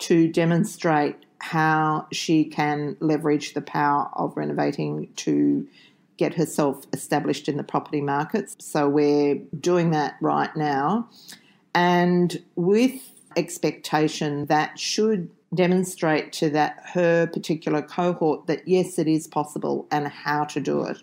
to 0.00 0.28
demonstrate 0.28 1.16
how 1.38 2.06
she 2.12 2.44
can 2.44 2.98
leverage 3.00 3.54
the 3.54 3.62
power 3.62 4.10
of 4.14 4.36
renovating 4.36 5.10
to 5.16 5.66
get 6.20 6.34
herself 6.34 6.86
established 6.92 7.48
in 7.48 7.56
the 7.56 7.64
property 7.64 8.00
markets. 8.00 8.56
So 8.60 8.88
we're 8.88 9.36
doing 9.58 9.90
that 9.90 10.16
right 10.20 10.54
now. 10.54 11.08
And 11.74 12.42
with 12.56 13.00
expectation 13.36 14.46
that 14.46 14.78
should 14.78 15.30
demonstrate 15.54 16.32
to 16.32 16.50
that 16.50 16.82
her 16.94 17.26
particular 17.26 17.82
cohort 17.82 18.46
that 18.46 18.66
yes 18.68 18.98
it 18.98 19.08
is 19.08 19.26
possible 19.26 19.86
and 19.90 20.06
how 20.08 20.44
to 20.44 20.60
do 20.60 20.82
it 20.82 20.98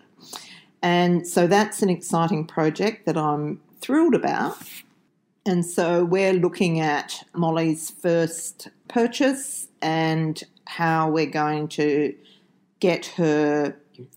and 0.82 1.26
so 1.26 1.46
that's 1.46 1.82
an 1.82 1.90
exciting 1.90 2.46
project 2.46 3.06
that 3.06 3.16
I'm 3.16 3.60
thrilled 3.80 4.14
about. 4.14 4.56
And 5.44 5.64
so 5.64 6.04
we're 6.04 6.34
looking 6.34 6.80
at 6.80 7.24
Molly's 7.34 7.90
first 7.90 8.68
purchase 8.88 9.68
and 9.82 10.42
how 10.66 11.10
we're 11.10 11.26
going 11.26 11.68
to 11.68 12.14
get 12.80 13.06
her 13.06 13.74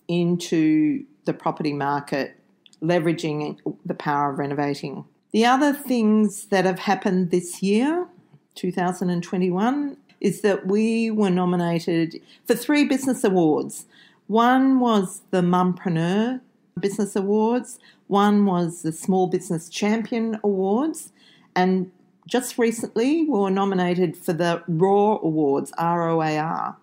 into 0.08 1.04
the 1.24 1.32
property 1.32 1.72
market, 1.72 2.36
leveraging 2.82 3.58
the 3.84 3.94
power 3.94 4.32
of 4.32 4.38
renovating. 4.38 5.04
The 5.32 5.46
other 5.46 5.72
things 5.72 6.46
that 6.46 6.64
have 6.64 6.80
happened 6.80 7.30
this 7.30 7.62
year, 7.62 8.06
2021, 8.54 9.96
is 10.20 10.42
that 10.42 10.66
we 10.66 11.10
were 11.10 11.30
nominated 11.30 12.20
for 12.46 12.54
three 12.54 12.84
business 12.84 13.24
awards. 13.24 13.86
One 14.26 14.78
was 14.78 15.22
the 15.30 15.40
Mumpreneur 15.42 16.40
Business 16.78 17.16
Awards. 17.16 17.78
One 18.06 18.46
was 18.46 18.82
the 18.82 18.92
Small 18.92 19.26
Business 19.26 19.68
Champion 19.68 20.38
Awards. 20.44 21.12
And 21.56 21.90
just 22.26 22.56
recently, 22.56 23.24
we 23.24 23.38
were 23.38 23.50
nominated 23.50 24.16
for 24.16 24.32
the 24.32 24.62
ROAR 24.68 25.20
Awards, 25.22 25.72
R 25.76 26.08
O 26.08 26.22
A 26.22 26.38
R. 26.38 26.76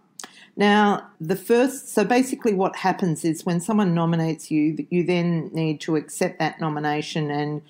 Now, 0.60 1.08
the 1.22 1.38
first, 1.38 1.88
so 1.88 2.04
basically, 2.04 2.54
what 2.54 2.76
happens 2.76 3.24
is 3.24 3.46
when 3.46 3.62
someone 3.62 3.96
nominates 3.96 4.52
you, 4.52 4.86
you 4.90 5.06
then 5.06 5.50
need 5.54 5.80
to 5.82 5.96
accept 5.96 6.38
that 6.40 6.60
nomination 6.60 7.32
and 7.32 7.62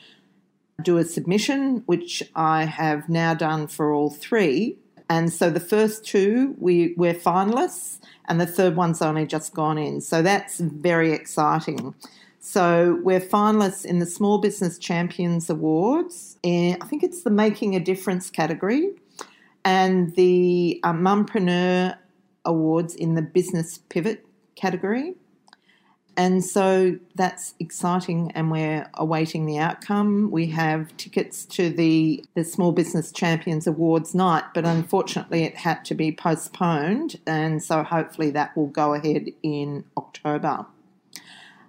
do 0.82 0.98
a 0.98 1.06
submission, 1.06 1.84
which 1.86 2.24
I 2.36 2.66
have 2.66 3.08
now 3.08 3.36
done 3.36 3.68
for 3.68 3.94
all 3.94 4.10
three. 4.10 4.76
And 5.08 5.32
so 5.32 5.52
the 5.52 5.60
first 5.60 6.04
two, 6.04 6.56
we, 6.58 6.96
we're 6.98 7.14
finalists, 7.14 8.00
and 8.28 8.42
the 8.42 8.48
third 8.48 8.76
one's 8.76 9.04
only 9.04 9.28
just 9.28 9.54
gone 9.54 9.78
in. 9.78 10.02
So 10.02 10.24
that's 10.24 10.60
very 10.60 11.14
exciting. 11.14 11.94
So 12.40 13.00
we're 13.04 13.22
finalists 13.22 13.86
in 13.86 14.00
the 14.00 14.08
Small 14.08 14.40
Business 14.40 14.80
Champions 14.80 15.48
Awards. 15.48 16.38
I 16.44 16.76
think 16.88 17.04
it's 17.04 17.22
the 17.22 17.30
Making 17.30 17.76
a 17.76 17.80
Difference 17.80 18.32
category, 18.32 18.94
and 19.64 20.16
the 20.16 20.80
uh, 20.84 20.94
Mumpreneur 20.94 21.96
Awards 22.46 22.96
in 22.96 23.16
the 23.16 23.22
Business 23.22 23.80
Pivot 23.90 24.26
category. 24.56 25.16
And 26.18 26.44
so 26.44 27.00
that's 27.16 27.54
exciting, 27.60 28.32
and 28.36 28.52
we're 28.52 28.90
awaiting 28.96 29.46
the 29.46 29.58
outcome. 29.58 30.32
We 30.32 30.48
have 30.48 30.96
tickets 30.98 31.46
to 31.46 31.70
the, 31.70 32.26
the 32.36 32.44
Small 32.44 32.74
Business 32.74 33.14
Champions 33.14 33.68
Awards 33.68 34.14
night, 34.14 34.44
but 34.54 34.66
unfortunately 34.66 35.44
it 35.44 35.56
had 35.56 35.86
to 35.86 35.96
be 35.96 36.12
postponed, 36.12 37.22
and 37.26 37.64
so 37.64 37.84
hopefully 37.84 38.32
that 38.32 38.58
will 38.58 38.68
go 38.68 38.96
ahead 38.96 39.28
in 39.44 39.86
October. 39.96 40.66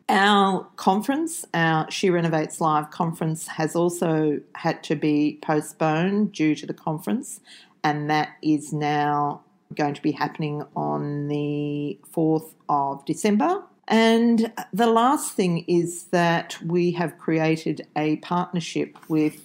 Our 0.08 0.66
conference, 0.74 1.44
our 1.54 1.88
She 1.88 2.10
Renovates 2.10 2.60
Live 2.60 2.90
conference, 2.90 3.46
has 3.46 3.76
also 3.76 4.40
had 4.56 4.82
to 4.84 4.96
be 4.96 5.38
postponed 5.42 6.32
due 6.32 6.56
to 6.56 6.66
the 6.66 6.74
conference, 6.74 7.38
and 7.84 8.10
that 8.10 8.30
is 8.42 8.72
now 8.72 9.42
going 9.74 9.94
to 9.94 10.02
be 10.02 10.12
happening 10.12 10.62
on 10.76 11.28
the 11.28 11.98
4th 12.14 12.54
of 12.68 13.04
December. 13.04 13.62
And 13.88 14.52
the 14.72 14.86
last 14.86 15.32
thing 15.32 15.64
is 15.66 16.04
that 16.04 16.56
we 16.64 16.92
have 16.92 17.18
created 17.18 17.86
a 17.96 18.16
partnership 18.16 18.96
with 19.08 19.44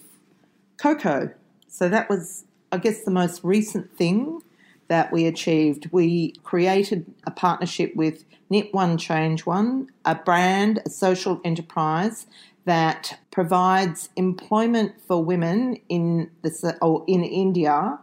Coco. 0.78 1.32
So 1.68 1.90
that 1.90 2.10
was, 2.10 2.46
I 2.72 2.78
guess, 2.78 3.04
the 3.04 3.12
most 3.12 3.44
recent 3.44 3.96
thing 3.98 4.42
that 4.88 5.12
we 5.12 5.26
achieved. 5.26 5.90
We 5.92 6.34
created 6.44 7.12
a 7.26 7.32
partnership 7.32 7.96
with 7.96 8.24
Knit 8.50 8.72
One 8.74 8.98
Change 8.98 9.46
One, 9.48 9.90
a 10.06 10.14
brand, 10.14 10.80
a 10.86 10.90
social 10.90 11.42
enterprise 11.44 12.28
that 12.66 13.20
provides 13.32 14.10
employment 14.16 14.94
for 15.08 15.24
women 15.24 15.78
in 15.90 16.30
the 16.44 16.78
or 16.82 17.04
in 17.08 17.24
India 17.24 18.00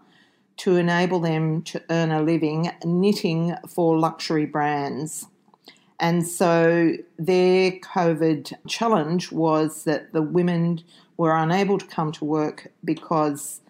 to 0.59 0.77
enable 0.77 1.21
them 1.21 1.63
to 1.63 1.83
earn 1.91 2.11
a 2.11 2.23
living 2.23 2.71
knitting 2.85 3.55
for 3.69 3.99
luxury 3.99 4.47
brands. 4.47 5.27
And 5.99 6.27
so 6.27 6.95
their 7.19 7.73
COVID 7.73 8.53
challenge 8.67 9.31
was 9.31 9.85
that 9.85 10.13
the 10.13 10.23
women 10.23 10.83
were 11.17 11.37
unable 11.37 11.79
to 11.79 11.87
come 11.87 12.11
to 12.13 12.25
work 12.25 12.73
because 12.85 13.61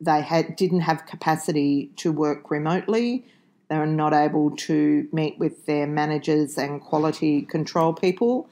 they 0.00 0.22
had 0.22 0.56
didn't 0.56 0.80
have 0.80 1.06
capacity 1.06 1.90
to 1.96 2.10
work 2.10 2.50
remotely. 2.50 3.24
They 3.68 3.78
were 3.78 3.86
not 3.86 4.12
able 4.12 4.50
to 4.68 5.06
meet 5.12 5.38
with 5.38 5.66
their 5.66 5.86
managers 5.86 6.58
and 6.58 6.80
quality 6.80 7.42
control 7.42 7.92
people. 7.92 8.48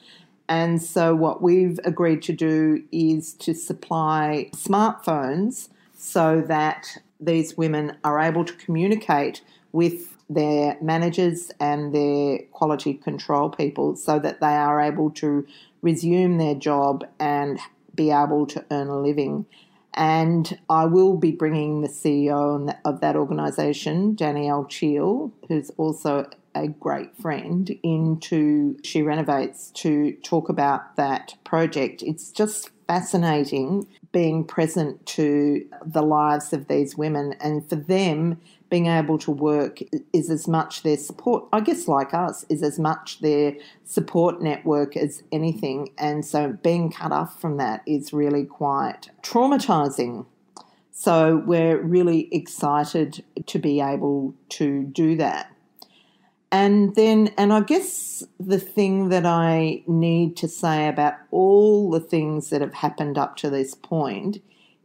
And 0.48 0.82
so, 0.82 1.14
what 1.14 1.42
we've 1.42 1.78
agreed 1.84 2.22
to 2.22 2.32
do 2.32 2.82
is 2.92 3.34
to 3.34 3.54
supply 3.54 4.50
smartphones 4.52 5.68
so 5.96 6.40
that 6.42 6.98
these 7.20 7.56
women 7.56 7.96
are 8.04 8.20
able 8.20 8.44
to 8.44 8.52
communicate 8.54 9.42
with 9.72 10.16
their 10.28 10.78
managers 10.80 11.50
and 11.60 11.94
their 11.94 12.38
quality 12.52 12.94
control 12.94 13.50
people 13.50 13.96
so 13.96 14.18
that 14.18 14.40
they 14.40 14.46
are 14.46 14.80
able 14.80 15.10
to 15.10 15.46
resume 15.82 16.38
their 16.38 16.54
job 16.54 17.04
and 17.18 17.58
be 17.94 18.10
able 18.10 18.46
to 18.46 18.64
earn 18.70 18.88
a 18.88 18.98
living. 18.98 19.44
And 19.94 20.58
I 20.68 20.84
will 20.84 21.16
be 21.16 21.32
bringing 21.32 21.80
the 21.80 21.88
CEO 21.88 22.72
of 22.84 23.00
that 23.00 23.16
organisation, 23.16 24.14
Danielle 24.14 24.64
Cheel, 24.66 25.32
who's 25.48 25.70
also 25.70 26.30
a 26.54 26.68
great 26.68 27.16
friend, 27.16 27.76
into 27.82 28.78
She 28.84 29.02
Renovates 29.02 29.70
to 29.72 30.12
talk 30.22 30.48
about 30.48 30.96
that 30.96 31.34
project. 31.44 32.02
It's 32.02 32.30
just 32.30 32.70
fascinating 32.86 33.86
being 34.12 34.44
present 34.44 35.04
to 35.06 35.64
the 35.84 36.02
lives 36.02 36.52
of 36.52 36.68
these 36.68 36.96
women 36.96 37.34
and 37.40 37.68
for 37.68 37.76
them 37.76 38.40
being 38.68 38.86
able 38.86 39.18
to 39.18 39.30
work 39.30 39.80
is 40.12 40.30
as 40.30 40.46
much 40.46 40.82
their 40.82 40.96
support, 40.96 41.44
I 41.52 41.60
guess, 41.60 41.88
like 41.88 42.14
us, 42.14 42.44
is 42.48 42.62
as 42.62 42.78
much 42.78 43.20
their 43.20 43.54
support 43.84 44.40
network 44.40 44.96
as 44.96 45.22
anything. 45.32 45.90
And 45.98 46.24
so 46.24 46.56
being 46.62 46.90
cut 46.90 47.12
off 47.12 47.40
from 47.40 47.56
that 47.56 47.82
is 47.86 48.12
really 48.12 48.44
quite 48.44 49.10
traumatizing. 49.22 50.26
So 50.92 51.42
we're 51.46 51.80
really 51.80 52.32
excited 52.32 53.24
to 53.46 53.58
be 53.58 53.80
able 53.80 54.34
to 54.50 54.84
do 54.84 55.16
that. 55.16 55.52
And 56.52 56.96
then, 56.96 57.32
and 57.38 57.52
I 57.52 57.60
guess 57.60 58.24
the 58.40 58.58
thing 58.58 59.08
that 59.10 59.24
I 59.24 59.82
need 59.86 60.36
to 60.38 60.48
say 60.48 60.88
about 60.88 61.14
all 61.30 61.90
the 61.90 62.00
things 62.00 62.50
that 62.50 62.60
have 62.60 62.74
happened 62.74 63.16
up 63.16 63.36
to 63.36 63.50
this 63.50 63.74
point 63.74 64.42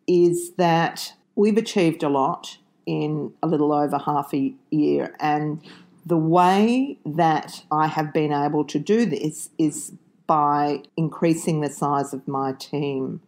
is 0.07 0.51
that 0.53 1.13
we've 1.35 1.57
achieved 1.57 2.03
a 2.03 2.09
lot 2.09 2.57
in 2.85 3.33
a 3.41 3.47
little 3.47 3.73
over 3.73 3.97
half 3.97 4.33
a 4.33 4.53
year. 4.69 5.15
And 5.19 5.59
the 6.05 6.17
way 6.17 6.99
that 7.03 7.63
I 7.71 7.87
have 7.87 8.13
been 8.13 8.31
able 8.31 8.63
to 8.65 8.77
do 8.77 9.07
this 9.07 9.49
is 9.57 9.93
by 10.27 10.83
increasing 10.95 11.61
the 11.61 11.69
size 11.69 12.13
of 12.13 12.27
my 12.27 12.53
team. 12.53 13.21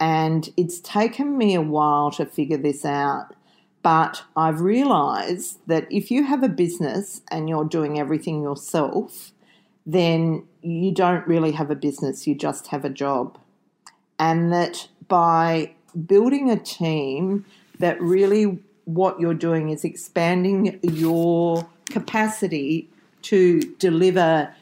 And 0.00 0.50
it's 0.56 0.80
taken 0.80 1.38
me 1.38 1.54
a 1.54 1.60
while 1.60 2.10
to 2.12 2.26
figure 2.26 2.56
this 2.56 2.84
out. 2.84 3.34
But 3.82 4.24
I've 4.36 4.60
realized 4.60 5.58
that 5.66 5.86
if 5.90 6.10
you 6.10 6.24
have 6.24 6.42
a 6.42 6.48
business 6.48 7.22
and 7.30 7.48
you're 7.48 7.64
doing 7.64 7.98
everything 7.98 8.42
yourself, 8.42 9.32
then 9.86 10.44
you 10.62 10.92
don't 10.92 11.26
really 11.26 11.52
have 11.52 11.70
a 11.70 11.74
business, 11.74 12.26
you 12.26 12.34
just 12.34 12.68
have 12.68 12.84
a 12.84 12.90
job. 12.90 13.38
And 14.18 14.52
that 14.52 14.88
by 15.06 15.72
building 16.06 16.50
a 16.50 16.58
team, 16.58 17.46
that 17.78 18.00
really 18.00 18.58
what 18.84 19.20
you're 19.20 19.34
doing 19.34 19.70
is 19.70 19.84
expanding 19.84 20.78
your 20.82 21.66
capacity 21.90 22.88
to 23.22 23.60
deliver 23.78 24.54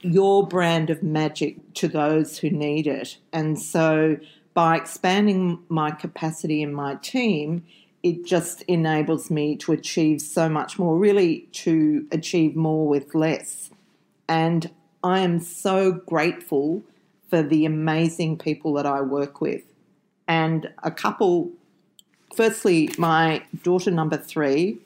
your 0.00 0.46
brand 0.46 0.90
of 0.90 1.02
magic 1.02 1.74
to 1.74 1.88
those 1.88 2.38
who 2.38 2.50
need 2.50 2.86
it. 2.86 3.18
And 3.32 3.58
so 3.58 4.16
by 4.54 4.76
expanding 4.76 5.60
my 5.68 5.90
capacity 5.90 6.62
in 6.62 6.72
my 6.74 6.96
team, 6.96 7.64
it 8.02 8.24
just 8.24 8.62
enables 8.62 9.30
me 9.30 9.56
to 9.56 9.72
achieve 9.72 10.20
so 10.20 10.48
much 10.48 10.78
more, 10.78 10.96
really 10.98 11.48
to 11.52 12.06
achieve 12.10 12.56
more 12.56 12.86
with 12.86 13.14
less. 13.14 13.70
And 14.28 14.70
I 15.04 15.20
am 15.20 15.38
so 15.40 15.92
grateful 15.92 16.82
for 17.30 17.42
the 17.42 17.64
amazing 17.64 18.38
people 18.38 18.72
that 18.74 18.86
I 18.86 19.00
work 19.00 19.40
with. 19.40 19.62
And 20.26 20.70
a 20.82 20.90
couple, 20.90 21.50
firstly, 22.34 22.90
my 22.98 23.42
daughter 23.62 23.90
number 23.90 24.16
three, 24.16 24.78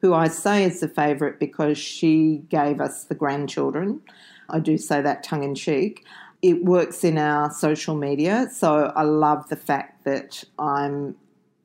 who 0.00 0.12
I 0.12 0.28
say 0.28 0.64
is 0.64 0.80
the 0.80 0.88
favourite 0.88 1.38
because 1.38 1.78
she 1.78 2.42
gave 2.48 2.80
us 2.80 3.04
the 3.04 3.14
grandchildren. 3.14 4.02
I 4.48 4.60
do 4.60 4.76
say 4.76 5.00
that 5.02 5.22
tongue 5.22 5.42
in 5.42 5.54
cheek. 5.54 6.04
It 6.42 6.64
works 6.64 7.02
in 7.02 7.16
our 7.16 7.50
social 7.50 7.96
media, 7.96 8.48
so 8.52 8.92
I 8.94 9.02
love 9.02 9.48
the 9.48 9.56
fact 9.56 10.04
that 10.04 10.44
I'm 10.58 11.16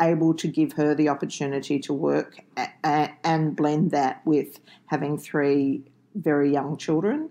able 0.02 0.34
to 0.34 0.48
give 0.48 0.74
her 0.74 0.96
the 0.96 1.10
opportunity 1.10 1.80
to 1.80 1.94
work 1.94 2.40
and 2.84 3.56
blend 3.56 3.92
that 3.92 4.26
with 4.26 4.60
having 4.88 5.18
three 5.18 5.84
very 6.16 6.52
young 6.52 6.78
children. 6.78 7.30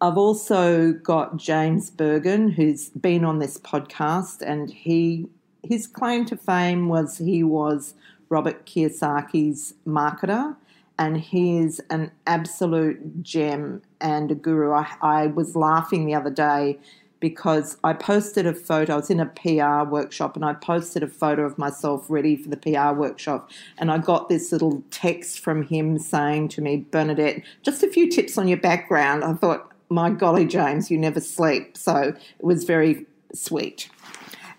I've 0.00 0.18
also 0.18 0.92
got 0.92 1.36
James 1.36 1.90
Bergen, 1.90 2.50
who's 2.50 2.90
been 2.90 3.24
on 3.24 3.38
this 3.38 3.56
podcast, 3.58 4.42
and 4.42 4.70
he 4.70 5.28
his 5.62 5.86
claim 5.86 6.24
to 6.26 6.36
fame 6.36 6.88
was 6.88 7.18
he 7.18 7.44
was 7.44 7.94
Robert 8.28 8.66
Kiyosaki's 8.66 9.74
marketer, 9.86 10.56
and 10.98 11.18
he 11.18 11.58
is 11.58 11.80
an 11.88 12.10
absolute 12.26 13.22
gem 13.22 13.80
and 14.00 14.32
a 14.32 14.34
guru. 14.34 14.72
I, 14.72 14.88
I 15.00 15.26
was 15.28 15.54
laughing 15.54 16.04
the 16.06 16.14
other 16.14 16.30
day 16.30 16.80
because 17.22 17.76
I 17.84 17.92
posted 17.92 18.46
a 18.46 18.52
photo. 18.52 18.94
I 18.94 18.96
was 18.96 19.08
in 19.08 19.20
a 19.20 19.26
PR 19.26 19.88
workshop 19.88 20.34
and 20.34 20.44
I 20.44 20.54
posted 20.54 21.04
a 21.04 21.06
photo 21.06 21.44
of 21.44 21.56
myself 21.56 22.04
ready 22.08 22.34
for 22.34 22.48
the 22.48 22.56
PR 22.56 22.98
workshop. 22.98 23.48
And 23.78 23.92
I 23.92 23.98
got 23.98 24.28
this 24.28 24.50
little 24.50 24.82
text 24.90 25.38
from 25.38 25.62
him 25.62 26.00
saying 26.00 26.48
to 26.48 26.60
me, 26.60 26.84
Bernadette, 26.90 27.44
just 27.62 27.84
a 27.84 27.88
few 27.88 28.10
tips 28.10 28.36
on 28.36 28.48
your 28.48 28.58
background. 28.58 29.22
I 29.22 29.34
thought, 29.34 29.70
my 29.88 30.10
golly, 30.10 30.44
James, 30.44 30.90
you 30.90 30.98
never 30.98 31.20
sleep. 31.20 31.76
So 31.78 31.96
it 31.96 32.44
was 32.44 32.64
very 32.64 33.06
sweet. 33.32 33.88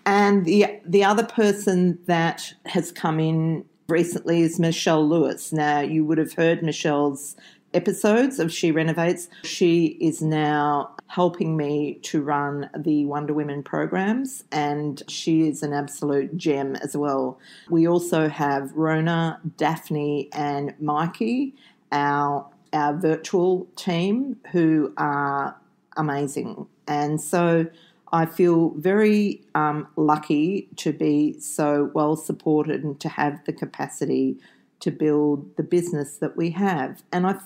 And 0.06 0.46
the 0.46 0.66
the 0.86 1.04
other 1.04 1.24
person 1.24 1.98
that 2.06 2.54
has 2.64 2.90
come 2.92 3.20
in 3.20 3.66
recently 3.88 4.40
is 4.40 4.58
Michelle 4.58 5.06
Lewis. 5.06 5.52
Now 5.52 5.80
you 5.80 6.04
would 6.06 6.18
have 6.18 6.32
heard 6.32 6.62
Michelle's 6.62 7.36
episodes 7.74 8.38
of 8.38 8.52
She 8.52 8.70
Renovates. 8.70 9.28
She 9.42 9.98
is 10.00 10.22
now 10.22 10.94
helping 11.08 11.56
me 11.56 11.98
to 12.02 12.22
run 12.22 12.70
the 12.76 13.04
Wonder 13.04 13.34
Women 13.34 13.62
programs, 13.62 14.44
and 14.50 15.02
she 15.08 15.48
is 15.48 15.62
an 15.62 15.72
absolute 15.72 16.36
gem 16.36 16.76
as 16.76 16.96
well. 16.96 17.38
We 17.68 17.86
also 17.86 18.28
have 18.28 18.72
Rona, 18.72 19.40
Daphne, 19.56 20.28
and 20.32 20.74
Mikey, 20.80 21.54
our 21.92 22.46
our 22.72 22.92
virtual 22.92 23.68
team, 23.76 24.36
who 24.50 24.92
are 24.96 25.56
amazing. 25.96 26.66
And 26.88 27.20
so 27.20 27.66
I 28.12 28.26
feel 28.26 28.70
very 28.76 29.42
um, 29.54 29.88
lucky 29.96 30.68
to 30.76 30.92
be 30.92 31.38
so 31.40 31.90
well 31.94 32.16
supported 32.16 32.84
and 32.84 32.98
to 33.00 33.08
have 33.08 33.44
the 33.44 33.52
capacity 33.52 34.38
to 34.80 34.90
build 34.90 35.56
the 35.56 35.62
business 35.62 36.18
that 36.18 36.36
we 36.36 36.50
have. 36.50 37.02
And 37.12 37.26
I 37.26 37.36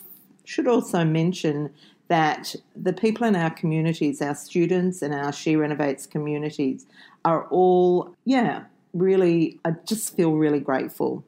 should 0.49 0.67
also 0.67 1.05
mention 1.05 1.69
that 2.09 2.55
the 2.75 2.95
people 2.95 3.27
in 3.27 3.37
our 3.37 3.51
communities, 3.51 4.23
our 4.23 4.35
students 4.35 5.03
and 5.03 5.13
our 5.13 5.31
She 5.31 5.57
Renovates 5.57 6.07
communities, 6.07 6.87
are 7.23 7.47
all, 7.49 8.15
yeah, 8.25 8.63
really, 8.95 9.61
I 9.67 9.73
just 9.85 10.17
feel 10.17 10.33
really 10.33 10.61
grateful. 10.61 11.23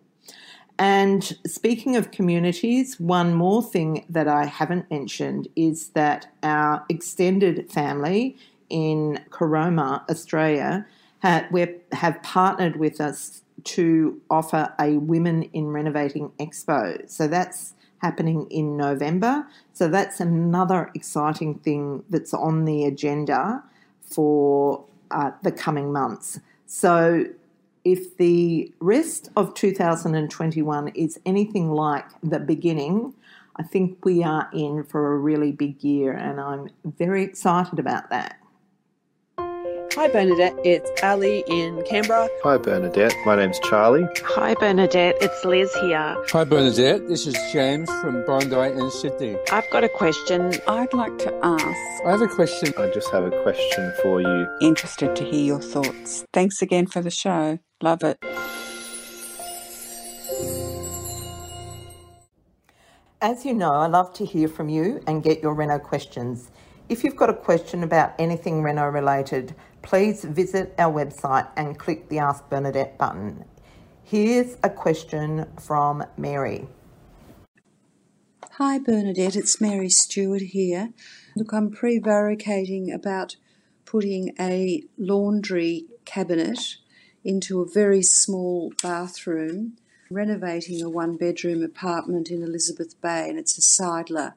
And 0.78 1.36
speaking 1.46 1.96
of 1.96 2.10
communities, 2.12 2.98
one 2.98 3.34
more 3.34 3.62
thing 3.62 4.06
that 4.08 4.26
I 4.26 4.46
haven't 4.46 4.90
mentioned 4.90 5.48
is 5.54 5.90
that 5.90 6.32
our 6.42 6.82
extended 6.88 7.70
family 7.70 8.38
in 8.70 9.20
Caroma, 9.28 10.08
Australia, 10.08 10.86
have 11.22 12.22
partnered 12.22 12.76
with 12.76 13.02
us 13.02 13.42
to 13.64 14.18
offer 14.30 14.72
a 14.80 14.96
Women 14.96 15.42
in 15.52 15.66
Renovating 15.66 16.30
Expo. 16.40 17.06
So 17.10 17.28
that's 17.28 17.74
happening 18.00 18.46
in 18.50 18.76
November. 18.76 19.46
So 19.72 19.88
that's 19.88 20.20
another 20.20 20.90
exciting 20.94 21.54
thing 21.58 22.02
that's 22.10 22.34
on 22.34 22.64
the 22.64 22.84
agenda 22.84 23.62
for 24.02 24.84
uh, 25.10 25.32
the 25.42 25.52
coming 25.52 25.92
months. 25.92 26.40
So 26.66 27.26
if 27.84 28.16
the 28.16 28.72
rest 28.80 29.30
of 29.36 29.54
2021 29.54 30.88
is 30.88 31.18
anything 31.24 31.70
like 31.70 32.06
the 32.22 32.40
beginning, 32.40 33.14
I 33.56 33.62
think 33.62 34.04
we 34.04 34.22
are 34.22 34.48
in 34.52 34.84
for 34.84 35.12
a 35.12 35.18
really 35.18 35.52
big 35.52 35.82
year, 35.82 36.12
and 36.12 36.40
I'm 36.40 36.70
very 36.84 37.22
excited 37.22 37.78
about 37.78 38.10
that. 38.10 38.39
Hi, 39.94 40.06
Bernadette. 40.06 40.54
It's 40.64 40.88
Ali 41.02 41.42
in 41.48 41.82
Canberra. 41.82 42.28
Hi, 42.44 42.56
Bernadette. 42.56 43.12
My 43.26 43.34
name's 43.34 43.58
Charlie. 43.58 44.06
Hi, 44.22 44.54
Bernadette. 44.54 45.16
It's 45.20 45.44
Liz 45.44 45.74
here. 45.80 46.16
Hi, 46.28 46.44
Bernadette. 46.44 47.08
This 47.08 47.26
is 47.26 47.36
James 47.52 47.90
from 48.00 48.24
Bondi 48.24 48.54
in 48.54 48.88
Sydney. 48.92 49.36
I've 49.50 49.68
got 49.70 49.82
a 49.82 49.88
question 49.88 50.52
I'd 50.68 50.94
like 50.94 51.18
to 51.18 51.34
ask. 51.42 52.04
I 52.06 52.10
have 52.12 52.22
a 52.22 52.28
question. 52.28 52.72
I 52.78 52.88
just 52.90 53.10
have 53.10 53.24
a 53.24 53.42
question 53.42 53.92
for 54.00 54.20
you. 54.20 54.46
Interested 54.60 55.16
to 55.16 55.24
hear 55.24 55.44
your 55.44 55.60
thoughts. 55.60 56.24
Thanks 56.32 56.62
again 56.62 56.86
for 56.86 57.02
the 57.02 57.10
show. 57.10 57.58
Love 57.82 58.04
it. 58.04 58.18
As 63.20 63.44
you 63.44 63.54
know, 63.54 63.72
I 63.72 63.86
love 63.88 64.14
to 64.14 64.24
hear 64.24 64.46
from 64.46 64.68
you 64.68 65.02
and 65.08 65.20
get 65.20 65.42
your 65.42 65.52
Reno 65.52 65.80
questions. 65.80 66.48
If 66.90 67.04
you've 67.04 67.14
got 67.14 67.30
a 67.30 67.34
question 67.34 67.84
about 67.84 68.14
anything 68.18 68.64
Reno 68.64 68.88
related, 68.88 69.54
please 69.80 70.24
visit 70.24 70.74
our 70.76 70.92
website 70.92 71.46
and 71.56 71.78
click 71.78 72.08
the 72.08 72.18
Ask 72.18 72.50
Bernadette 72.50 72.98
button. 72.98 73.44
Here's 74.02 74.56
a 74.64 74.70
question 74.70 75.46
from 75.60 76.04
Mary. 76.16 76.66
Hi 78.54 78.80
Bernadette, 78.80 79.36
it's 79.36 79.60
Mary 79.60 79.88
Stewart 79.88 80.42
here. 80.42 80.92
Look, 81.36 81.52
I'm 81.52 81.70
prevaricating 81.70 82.90
about 82.90 83.36
putting 83.84 84.34
a 84.40 84.82
laundry 84.98 85.84
cabinet 86.04 86.78
into 87.22 87.60
a 87.60 87.70
very 87.70 88.02
small 88.02 88.72
bathroom, 88.82 89.76
renovating 90.10 90.82
a 90.82 90.90
one 90.90 91.16
bedroom 91.16 91.62
apartment 91.62 92.30
in 92.30 92.42
Elizabeth 92.42 93.00
Bay, 93.00 93.28
and 93.28 93.38
it's 93.38 93.56
a 93.56 93.60
Seidler 93.60 94.32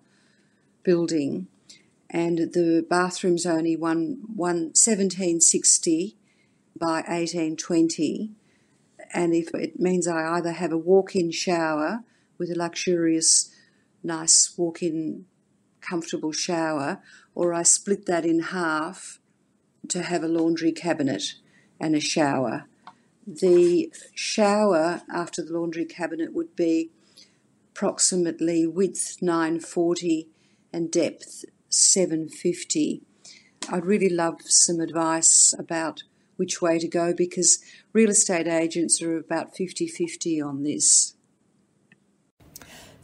building 0.84 1.48
and 2.14 2.38
the 2.54 2.86
bathroom's 2.88 3.46
only 3.46 3.76
one, 3.76 4.22
one 4.34 4.72
1760 4.76 6.16
by 6.78 7.02
1820 7.08 8.32
and 9.14 9.34
if 9.34 9.54
it 9.54 9.80
means 9.80 10.08
I 10.08 10.38
either 10.38 10.52
have 10.52 10.72
a 10.72 10.78
walk-in 10.78 11.32
shower 11.32 12.04
with 12.38 12.52
a 12.52 12.56
luxurious 12.56 13.54
nice 14.04 14.54
walk-in 14.58 15.26
comfortable 15.82 16.32
shower 16.32 17.02
or 17.36 17.54
I 17.54 17.64
split 17.64 18.06
that 18.06 18.26
in 18.26 18.40
half 18.40 19.20
to 19.90 20.04
have 20.04 20.24
a 20.24 20.28
laundry 20.28 20.72
cabinet 20.72 21.36
and 21.80 21.96
a 21.96 22.00
shower. 22.00 22.66
The 23.26 23.92
shower 24.14 25.02
after 25.14 25.44
the 25.44 25.54
laundry 25.54 25.86
cabinet 25.86 26.34
would 26.34 26.56
be 26.56 26.92
approximately 27.72 28.68
width 28.68 29.18
940 29.22 30.28
and 30.72 30.92
depth 30.92 31.46
750. 31.74 33.02
I'd 33.70 33.86
really 33.86 34.10
love 34.10 34.42
some 34.46 34.80
advice 34.80 35.54
about 35.58 36.04
which 36.36 36.62
way 36.62 36.80
to 36.80 36.88
go 36.88 37.14
because 37.16 37.60
real 37.94 38.10
estate 38.10 38.48
agents 38.48 39.02
are 39.02 39.18
about 39.18 39.56
50 39.56 39.88
50 39.88 40.42
on 40.42 40.64
this. 40.64 41.16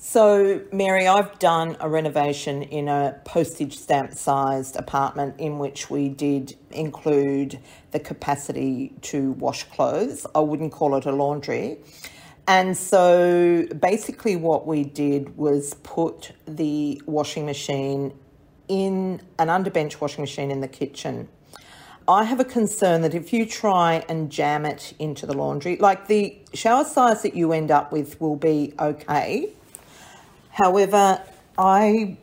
So, 0.02 0.62
Mary, 0.72 1.08
I've 1.08 1.38
done 1.40 1.76
a 1.82 1.90
renovation 1.90 2.64
in 2.64 2.88
a 2.88 3.20
postage 3.26 3.78
stamp 3.78 4.14
sized 4.14 4.78
apartment 4.78 5.36
in 5.40 5.60
which 5.60 5.90
we 5.90 6.08
did 6.08 6.56
include 6.72 7.60
the 7.92 8.00
capacity 8.00 8.94
to 9.02 9.34
wash 9.34 9.66
clothes. 9.66 10.26
I 10.34 10.40
wouldn't 10.40 10.72
call 10.72 10.96
it 10.96 11.06
a 11.06 11.12
laundry. 11.12 11.80
And 12.48 12.78
so 12.78 13.68
basically, 13.80 14.38
what 14.38 14.66
we 14.66 14.86
did 14.86 15.38
was 15.38 15.74
put 15.84 16.32
the 16.48 17.02
washing 17.06 17.46
machine 17.46 18.14
in 18.70 19.22
an 19.38 19.50
underbench 19.50 20.00
washing 20.00 20.22
machine 20.22 20.52
in 20.52 20.62
the 20.62 20.68
kitchen. 20.68 21.28
I 22.08 22.24
have 22.24 22.40
a 22.40 22.46
concern 22.46 23.02
that 23.02 23.14
if 23.14 23.34
you 23.34 23.46
try 23.46 24.04
and 24.08 24.32
jam 24.32 24.66
it 24.66 24.94
into 24.98 25.26
the 25.26 25.34
laundry, 25.34 25.76
like 25.78 26.08
the 26.08 26.38
shower 26.54 26.84
size 26.84 27.22
that 27.24 27.36
you 27.36 27.52
end 27.52 27.70
up 27.70 27.92
with 27.92 28.20
will 28.22 28.36
be 28.36 28.74
okay. 28.80 29.50
However, 30.52 31.22
I 31.58 32.18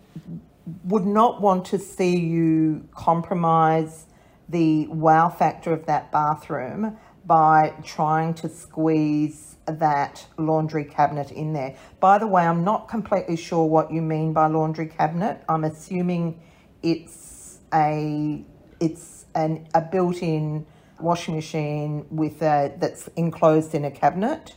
would 0.85 1.07
not 1.07 1.41
want 1.41 1.67
to 1.67 1.79
see 1.79 2.17
you 2.17 2.89
compromise 2.95 4.07
the 4.49 4.87
wow 4.89 5.29
factor 5.29 5.73
of 5.73 5.87
that 5.87 6.11
bathroom 6.11 6.97
by 7.25 7.75
trying 7.85 8.35
to 8.35 8.49
squeeze 8.49 9.56
that 9.67 10.27
laundry 10.39 10.85
cabinet 10.85 11.31
in 11.31 11.53
there. 11.53 11.77
By 12.01 12.19
the 12.19 12.27
way, 12.27 12.47
I'm 12.47 12.65
not 12.65 12.89
completely 12.89 13.37
sure 13.37 13.67
what 13.67 13.93
you 13.93 14.03
mean 14.03 14.33
by 14.33 14.47
laundry 14.47 14.87
cabinet. 14.87 15.43
I'm 15.49 15.65
assuming 15.65 16.41
it's 16.83 17.59
a 17.73 18.45
it's 18.81 19.27
an 19.35 19.67
a 19.75 19.81
built-in 19.81 20.67
washing 21.01 21.35
machine 21.35 22.07
with 22.11 22.43
a 22.43 22.73
that's 22.79 23.09
enclosed 23.17 23.75
in 23.75 23.85
a 23.85 23.91
cabinet. 23.91 24.55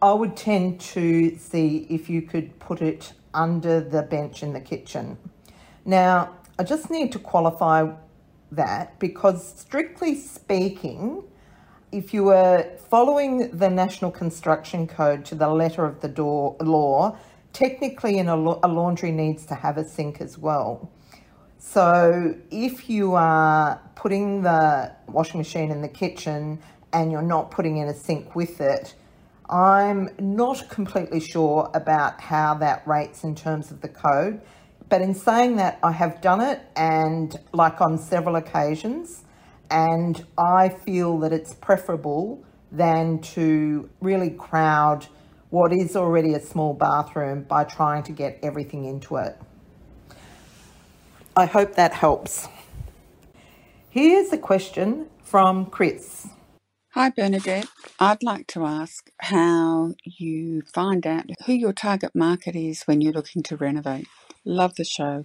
I 0.00 0.12
would 0.12 0.36
tend 0.36 0.80
to 0.80 1.36
see 1.36 1.86
if 1.88 2.10
you 2.10 2.22
could 2.22 2.58
put 2.58 2.82
it 2.82 3.12
under 3.32 3.80
the 3.80 4.02
bench 4.02 4.42
in 4.42 4.52
the 4.52 4.60
kitchen. 4.60 5.16
Now, 5.84 6.36
I 6.58 6.64
just 6.64 6.90
need 6.90 7.12
to 7.12 7.18
qualify 7.18 7.92
that 8.50 8.98
because 8.98 9.46
strictly 9.58 10.14
speaking, 10.14 11.24
if 11.92 12.14
you 12.14 12.24
were 12.24 12.66
following 12.88 13.50
the 13.56 13.68
National 13.68 14.10
Construction 14.10 14.86
Code 14.86 15.26
to 15.26 15.34
the 15.34 15.48
letter 15.48 15.84
of 15.84 16.00
the 16.00 16.08
door, 16.08 16.56
law, 16.60 17.18
technically 17.52 18.18
in 18.18 18.28
a, 18.28 18.34
a 18.34 18.68
laundry 18.68 19.12
needs 19.12 19.44
to 19.46 19.54
have 19.54 19.76
a 19.76 19.84
sink 19.84 20.20
as 20.22 20.38
well. 20.38 20.90
So 21.58 22.34
if 22.50 22.88
you 22.88 23.14
are 23.14 23.78
putting 23.94 24.42
the 24.42 24.90
washing 25.06 25.38
machine 25.38 25.70
in 25.70 25.82
the 25.82 25.88
kitchen 25.88 26.60
and 26.94 27.12
you're 27.12 27.22
not 27.22 27.50
putting 27.50 27.76
in 27.76 27.88
a 27.88 27.94
sink 27.94 28.34
with 28.34 28.60
it, 28.60 28.94
I'm 29.50 30.08
not 30.18 30.70
completely 30.70 31.20
sure 31.20 31.70
about 31.74 32.22
how 32.22 32.54
that 32.54 32.88
rates 32.88 33.22
in 33.22 33.34
terms 33.34 33.70
of 33.70 33.82
the 33.82 33.88
code. 33.88 34.40
But 34.88 35.02
in 35.02 35.14
saying 35.14 35.56
that, 35.56 35.78
I 35.82 35.92
have 35.92 36.22
done 36.22 36.40
it 36.40 36.60
and, 36.74 37.38
like 37.52 37.80
on 37.82 37.98
several 37.98 38.36
occasions, 38.36 39.24
and 39.72 40.24
I 40.36 40.68
feel 40.68 41.18
that 41.20 41.32
it's 41.32 41.54
preferable 41.54 42.44
than 42.70 43.20
to 43.20 43.88
really 44.00 44.30
crowd 44.30 45.06
what 45.48 45.72
is 45.72 45.96
already 45.96 46.34
a 46.34 46.40
small 46.40 46.74
bathroom 46.74 47.44
by 47.44 47.64
trying 47.64 48.02
to 48.04 48.12
get 48.12 48.38
everything 48.42 48.84
into 48.84 49.16
it. 49.16 49.38
I 51.34 51.46
hope 51.46 51.74
that 51.74 51.94
helps. 51.94 52.48
Here's 53.88 54.32
a 54.32 54.38
question 54.38 55.06
from 55.22 55.66
Chris. 55.66 56.28
Hi, 56.90 57.08
Bernadette. 57.08 57.68
I'd 57.98 58.22
like 58.22 58.46
to 58.48 58.66
ask 58.66 59.10
how 59.20 59.94
you 60.04 60.62
find 60.74 61.06
out 61.06 61.24
who 61.46 61.54
your 61.54 61.72
target 61.72 62.10
market 62.14 62.54
is 62.54 62.82
when 62.82 63.00
you're 63.00 63.14
looking 63.14 63.42
to 63.44 63.56
renovate. 63.56 64.06
Love 64.44 64.74
the 64.74 64.84
show. 64.84 65.24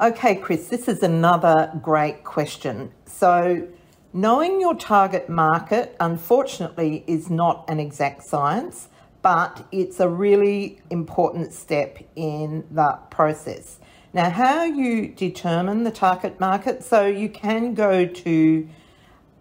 Okay, 0.00 0.34
Chris, 0.34 0.66
this 0.66 0.88
is 0.88 1.04
another 1.04 1.70
great 1.80 2.24
question. 2.24 2.90
So, 3.06 3.68
knowing 4.12 4.60
your 4.60 4.74
target 4.74 5.28
market, 5.28 5.94
unfortunately, 6.00 7.04
is 7.06 7.30
not 7.30 7.64
an 7.68 7.78
exact 7.78 8.24
science, 8.24 8.88
but 9.22 9.64
it's 9.70 10.00
a 10.00 10.08
really 10.08 10.80
important 10.90 11.52
step 11.52 11.98
in 12.16 12.64
the 12.72 12.98
process. 13.10 13.78
Now, 14.12 14.30
how 14.30 14.64
you 14.64 15.06
determine 15.06 15.84
the 15.84 15.92
target 15.92 16.40
market, 16.40 16.82
so 16.82 17.06
you 17.06 17.28
can 17.28 17.74
go 17.74 18.04
to 18.04 18.68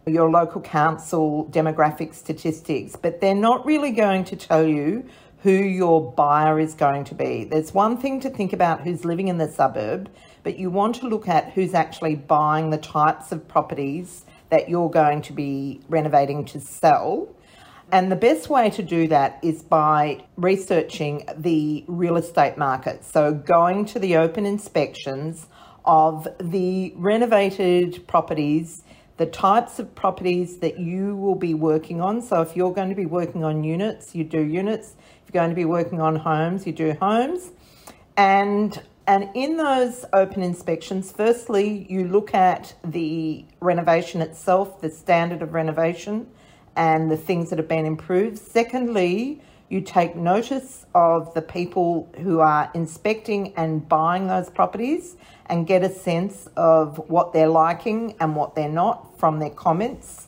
your 0.05 0.29
local 0.29 0.61
council 0.61 1.49
demographic 1.49 2.13
statistics, 2.13 2.95
but 2.95 3.21
they're 3.21 3.33
not 3.33 3.65
really 3.65 3.89
going 3.89 4.23
to 4.25 4.35
tell 4.35 4.67
you 4.67 5.09
who 5.41 5.51
your 5.51 6.11
buyer 6.11 6.59
is 6.59 6.75
going 6.75 7.03
to 7.05 7.15
be. 7.15 7.43
There's 7.43 7.73
one 7.73 7.97
thing 7.97 8.19
to 8.21 8.29
think 8.29 8.53
about 8.53 8.81
who's 8.81 9.03
living 9.03 9.27
in 9.27 9.39
the 9.39 9.47
suburb, 9.47 10.09
but 10.43 10.59
you 10.59 10.69
want 10.69 10.95
to 10.95 11.07
look 11.07 11.27
at 11.27 11.53
who's 11.53 11.73
actually 11.73 12.15
buying 12.15 12.69
the 12.69 12.77
types 12.77 13.31
of 13.31 13.47
properties 13.47 14.25
that 14.49 14.69
you're 14.69 14.89
going 14.89 15.21
to 15.23 15.33
be 15.33 15.81
renovating 15.89 16.45
to 16.45 16.59
sell. 16.59 17.33
And 17.91 18.11
the 18.11 18.15
best 18.15 18.49
way 18.49 18.69
to 18.71 18.83
do 18.83 19.07
that 19.07 19.39
is 19.41 19.61
by 19.61 20.25
researching 20.35 21.25
the 21.37 21.83
real 21.87 22.17
estate 22.17 22.57
market. 22.57 23.03
So, 23.03 23.33
going 23.33 23.85
to 23.87 23.99
the 23.99 24.17
open 24.17 24.45
inspections 24.45 25.47
of 25.85 26.27
the 26.39 26.93
renovated 26.95 28.07
properties, 28.07 28.83
the 29.17 29.25
types 29.25 29.79
of 29.79 29.93
properties 29.95 30.57
that 30.57 30.79
you 30.79 31.15
will 31.15 31.35
be 31.35 31.53
working 31.53 32.01
on. 32.01 32.21
So, 32.21 32.41
if 32.41 32.55
you're 32.55 32.73
going 32.73 32.89
to 32.89 32.95
be 32.95 33.05
working 33.05 33.43
on 33.43 33.63
units, 33.63 34.15
you 34.15 34.23
do 34.23 34.41
units. 34.41 34.95
If 35.21 35.33
you're 35.33 35.41
going 35.41 35.51
to 35.51 35.55
be 35.55 35.65
working 35.65 36.01
on 36.01 36.15
homes, 36.15 36.65
you 36.65 36.73
do 36.73 36.93
homes. 36.99 37.51
And 38.17 38.81
and 39.05 39.29
in 39.33 39.57
those 39.57 40.05
open 40.13 40.43
inspections, 40.43 41.11
firstly, 41.11 41.85
you 41.89 42.07
look 42.07 42.33
at 42.33 42.73
the 42.85 43.45
renovation 43.59 44.21
itself, 44.21 44.79
the 44.79 44.89
standard 44.89 45.41
of 45.41 45.53
renovation, 45.53 46.27
and 46.75 47.11
the 47.11 47.17
things 47.17 47.49
that 47.49 47.59
have 47.59 47.67
been 47.67 47.85
improved. 47.85 48.37
Secondly, 48.37 49.41
you 49.69 49.81
take 49.81 50.15
notice 50.15 50.85
of 50.95 51.33
the 51.33 51.41
people 51.41 52.09
who 52.21 52.39
are 52.39 52.69
inspecting 52.73 53.53
and 53.57 53.87
buying 53.89 54.27
those 54.27 54.49
properties 54.49 55.15
and 55.47 55.67
get 55.67 55.83
a 55.83 55.89
sense 55.89 56.47
of 56.55 56.97
what 57.09 57.33
they're 57.33 57.47
liking 57.47 58.15
and 58.19 58.35
what 58.35 58.55
they're 58.55 58.69
not 58.69 59.19
from 59.19 59.39
their 59.39 59.49
comments. 59.49 60.27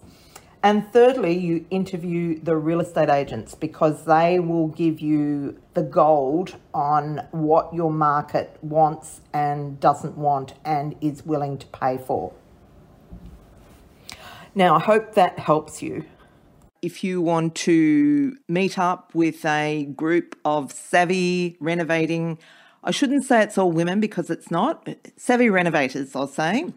And 0.66 0.92
thirdly, 0.92 1.38
you 1.38 1.68
interview 1.70 2.40
the 2.40 2.58
real 2.58 2.80
estate 2.80 3.08
agents 3.08 3.54
because 3.54 4.06
they 4.06 4.40
will 4.40 4.70
give 4.70 5.00
you 5.00 5.62
the 5.76 5.84
gold 5.84 6.56
on 6.74 7.28
what 7.30 7.72
your 7.72 7.92
market 7.92 8.58
wants 8.64 9.22
and 9.32 9.80
doesn't 9.80 10.18
want 10.18 10.56
and 10.66 10.96
is 11.02 11.24
willing 11.24 11.60
to 11.60 11.68
pay 11.68 12.00
for. 12.00 12.34
Now, 14.56 14.78
I 14.78 14.80
hope 14.80 15.14
that 15.14 15.38
helps 15.38 15.84
you. 15.84 16.06
If 16.82 17.04
you 17.04 17.22
want 17.22 17.54
to 17.58 18.36
meet 18.50 18.80
up 18.80 19.14
with 19.14 19.46
a 19.46 19.86
group 19.96 20.36
of 20.44 20.72
savvy 20.72 21.58
renovating, 21.60 22.40
I 22.84 22.90
shouldn't 22.90 23.24
say 23.24 23.44
it's 23.44 23.60
all 23.60 23.72
women 23.72 24.00
because 24.00 24.32
it's 24.32 24.50
not, 24.50 24.90
savvy 25.16 25.48
renovators, 25.48 26.16
I'll 26.16 26.26
say, 26.26 26.74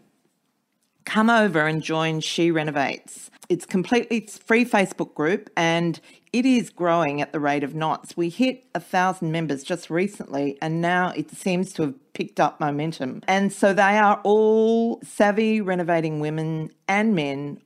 come 1.09 1.31
over 1.31 1.67
and 1.67 1.83
join 1.83 2.21
She 2.21 2.51
Renovates. 2.51 3.31
It's 3.49 3.65
completely 3.65 4.21
free 4.21 4.67
Facebook 4.67 5.15
group 5.15 5.49
and 5.57 5.99
it 6.35 6.45
is 6.45 6.69
growing 6.69 7.23
at 7.23 7.33
the 7.33 7.41
rate 7.41 7.65
of 7.65 7.75
knots. 7.75 8.15
We 8.15 8.29
hit 8.29 8.65
a 8.75 8.81
thousand 8.81 9.33
members 9.33 9.65
just 9.65 9.89
recently 9.89 10.59
and 10.61 10.83
now 10.83 11.15
it 11.17 11.31
seems 11.31 11.73
to 11.75 11.83
have 11.83 12.13
picked 12.13 12.39
up 12.39 12.61
momentum. 12.61 13.23
And 13.27 13.51
so 13.51 13.73
they 13.73 13.97
are 13.97 14.21
all 14.23 15.01
savvy 15.03 15.63
renovating 15.63 16.21
women 16.21 16.73
and 16.87 17.15
men 17.15 17.63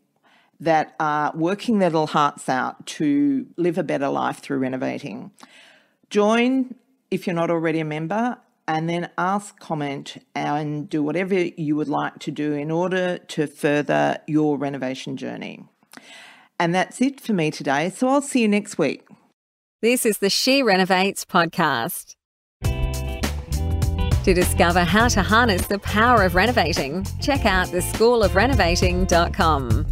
that 0.61 0.95
are 1.01 1.33
working 1.35 1.81
their 1.81 1.91
little 1.91 2.07
hearts 2.07 2.49
out 2.49 2.87
to 2.87 3.49
live 3.57 3.77
a 3.77 3.83
better 3.83 4.09
life 4.09 4.39
through 4.39 4.59
renovating. 4.59 5.33
Join 6.11 6.77
if 7.11 7.27
you're 7.27 7.35
not 7.35 7.51
already 7.51 7.81
a 7.81 7.85
member 7.85 8.39
and 8.73 8.89
then 8.89 9.11
ask, 9.19 9.61
comment, 9.61 10.17
and 10.35 10.89
do 10.89 11.03
whatever 11.03 11.35
you 11.35 11.77
would 11.77 11.91
like 11.91 12.19
to 12.21 12.31
do 12.31 12.55
in 12.55 12.71
order 12.71 13.19
to 13.19 13.47
further 13.47 14.17
your 14.27 14.57
renovation 14.57 15.19
journey. 15.19 15.63
And 16.59 16.75
that's 16.75 17.03
it 17.03 17.21
for 17.21 17.35
me 17.35 17.51
today. 17.51 17.91
So 17.91 18.09
I'll 18.09 18.23
see 18.23 18.41
you 18.41 18.49
next 18.49 18.79
week. 18.79 19.07
This 19.83 20.07
is 20.07 20.17
the 20.19 20.31
She 20.31 20.63
Renovates 20.63 21.27
podcast. 21.27 22.15
To 22.63 24.33
discover 24.33 24.85
how 24.85 25.09
to 25.09 25.23
harness 25.23 25.67
the 25.67 25.81
power 25.81 26.23
of 26.23 26.35
renovating, 26.35 27.05
check 27.21 27.45
out 27.45 27.69
theschoolofrenovating.com. 27.69 29.87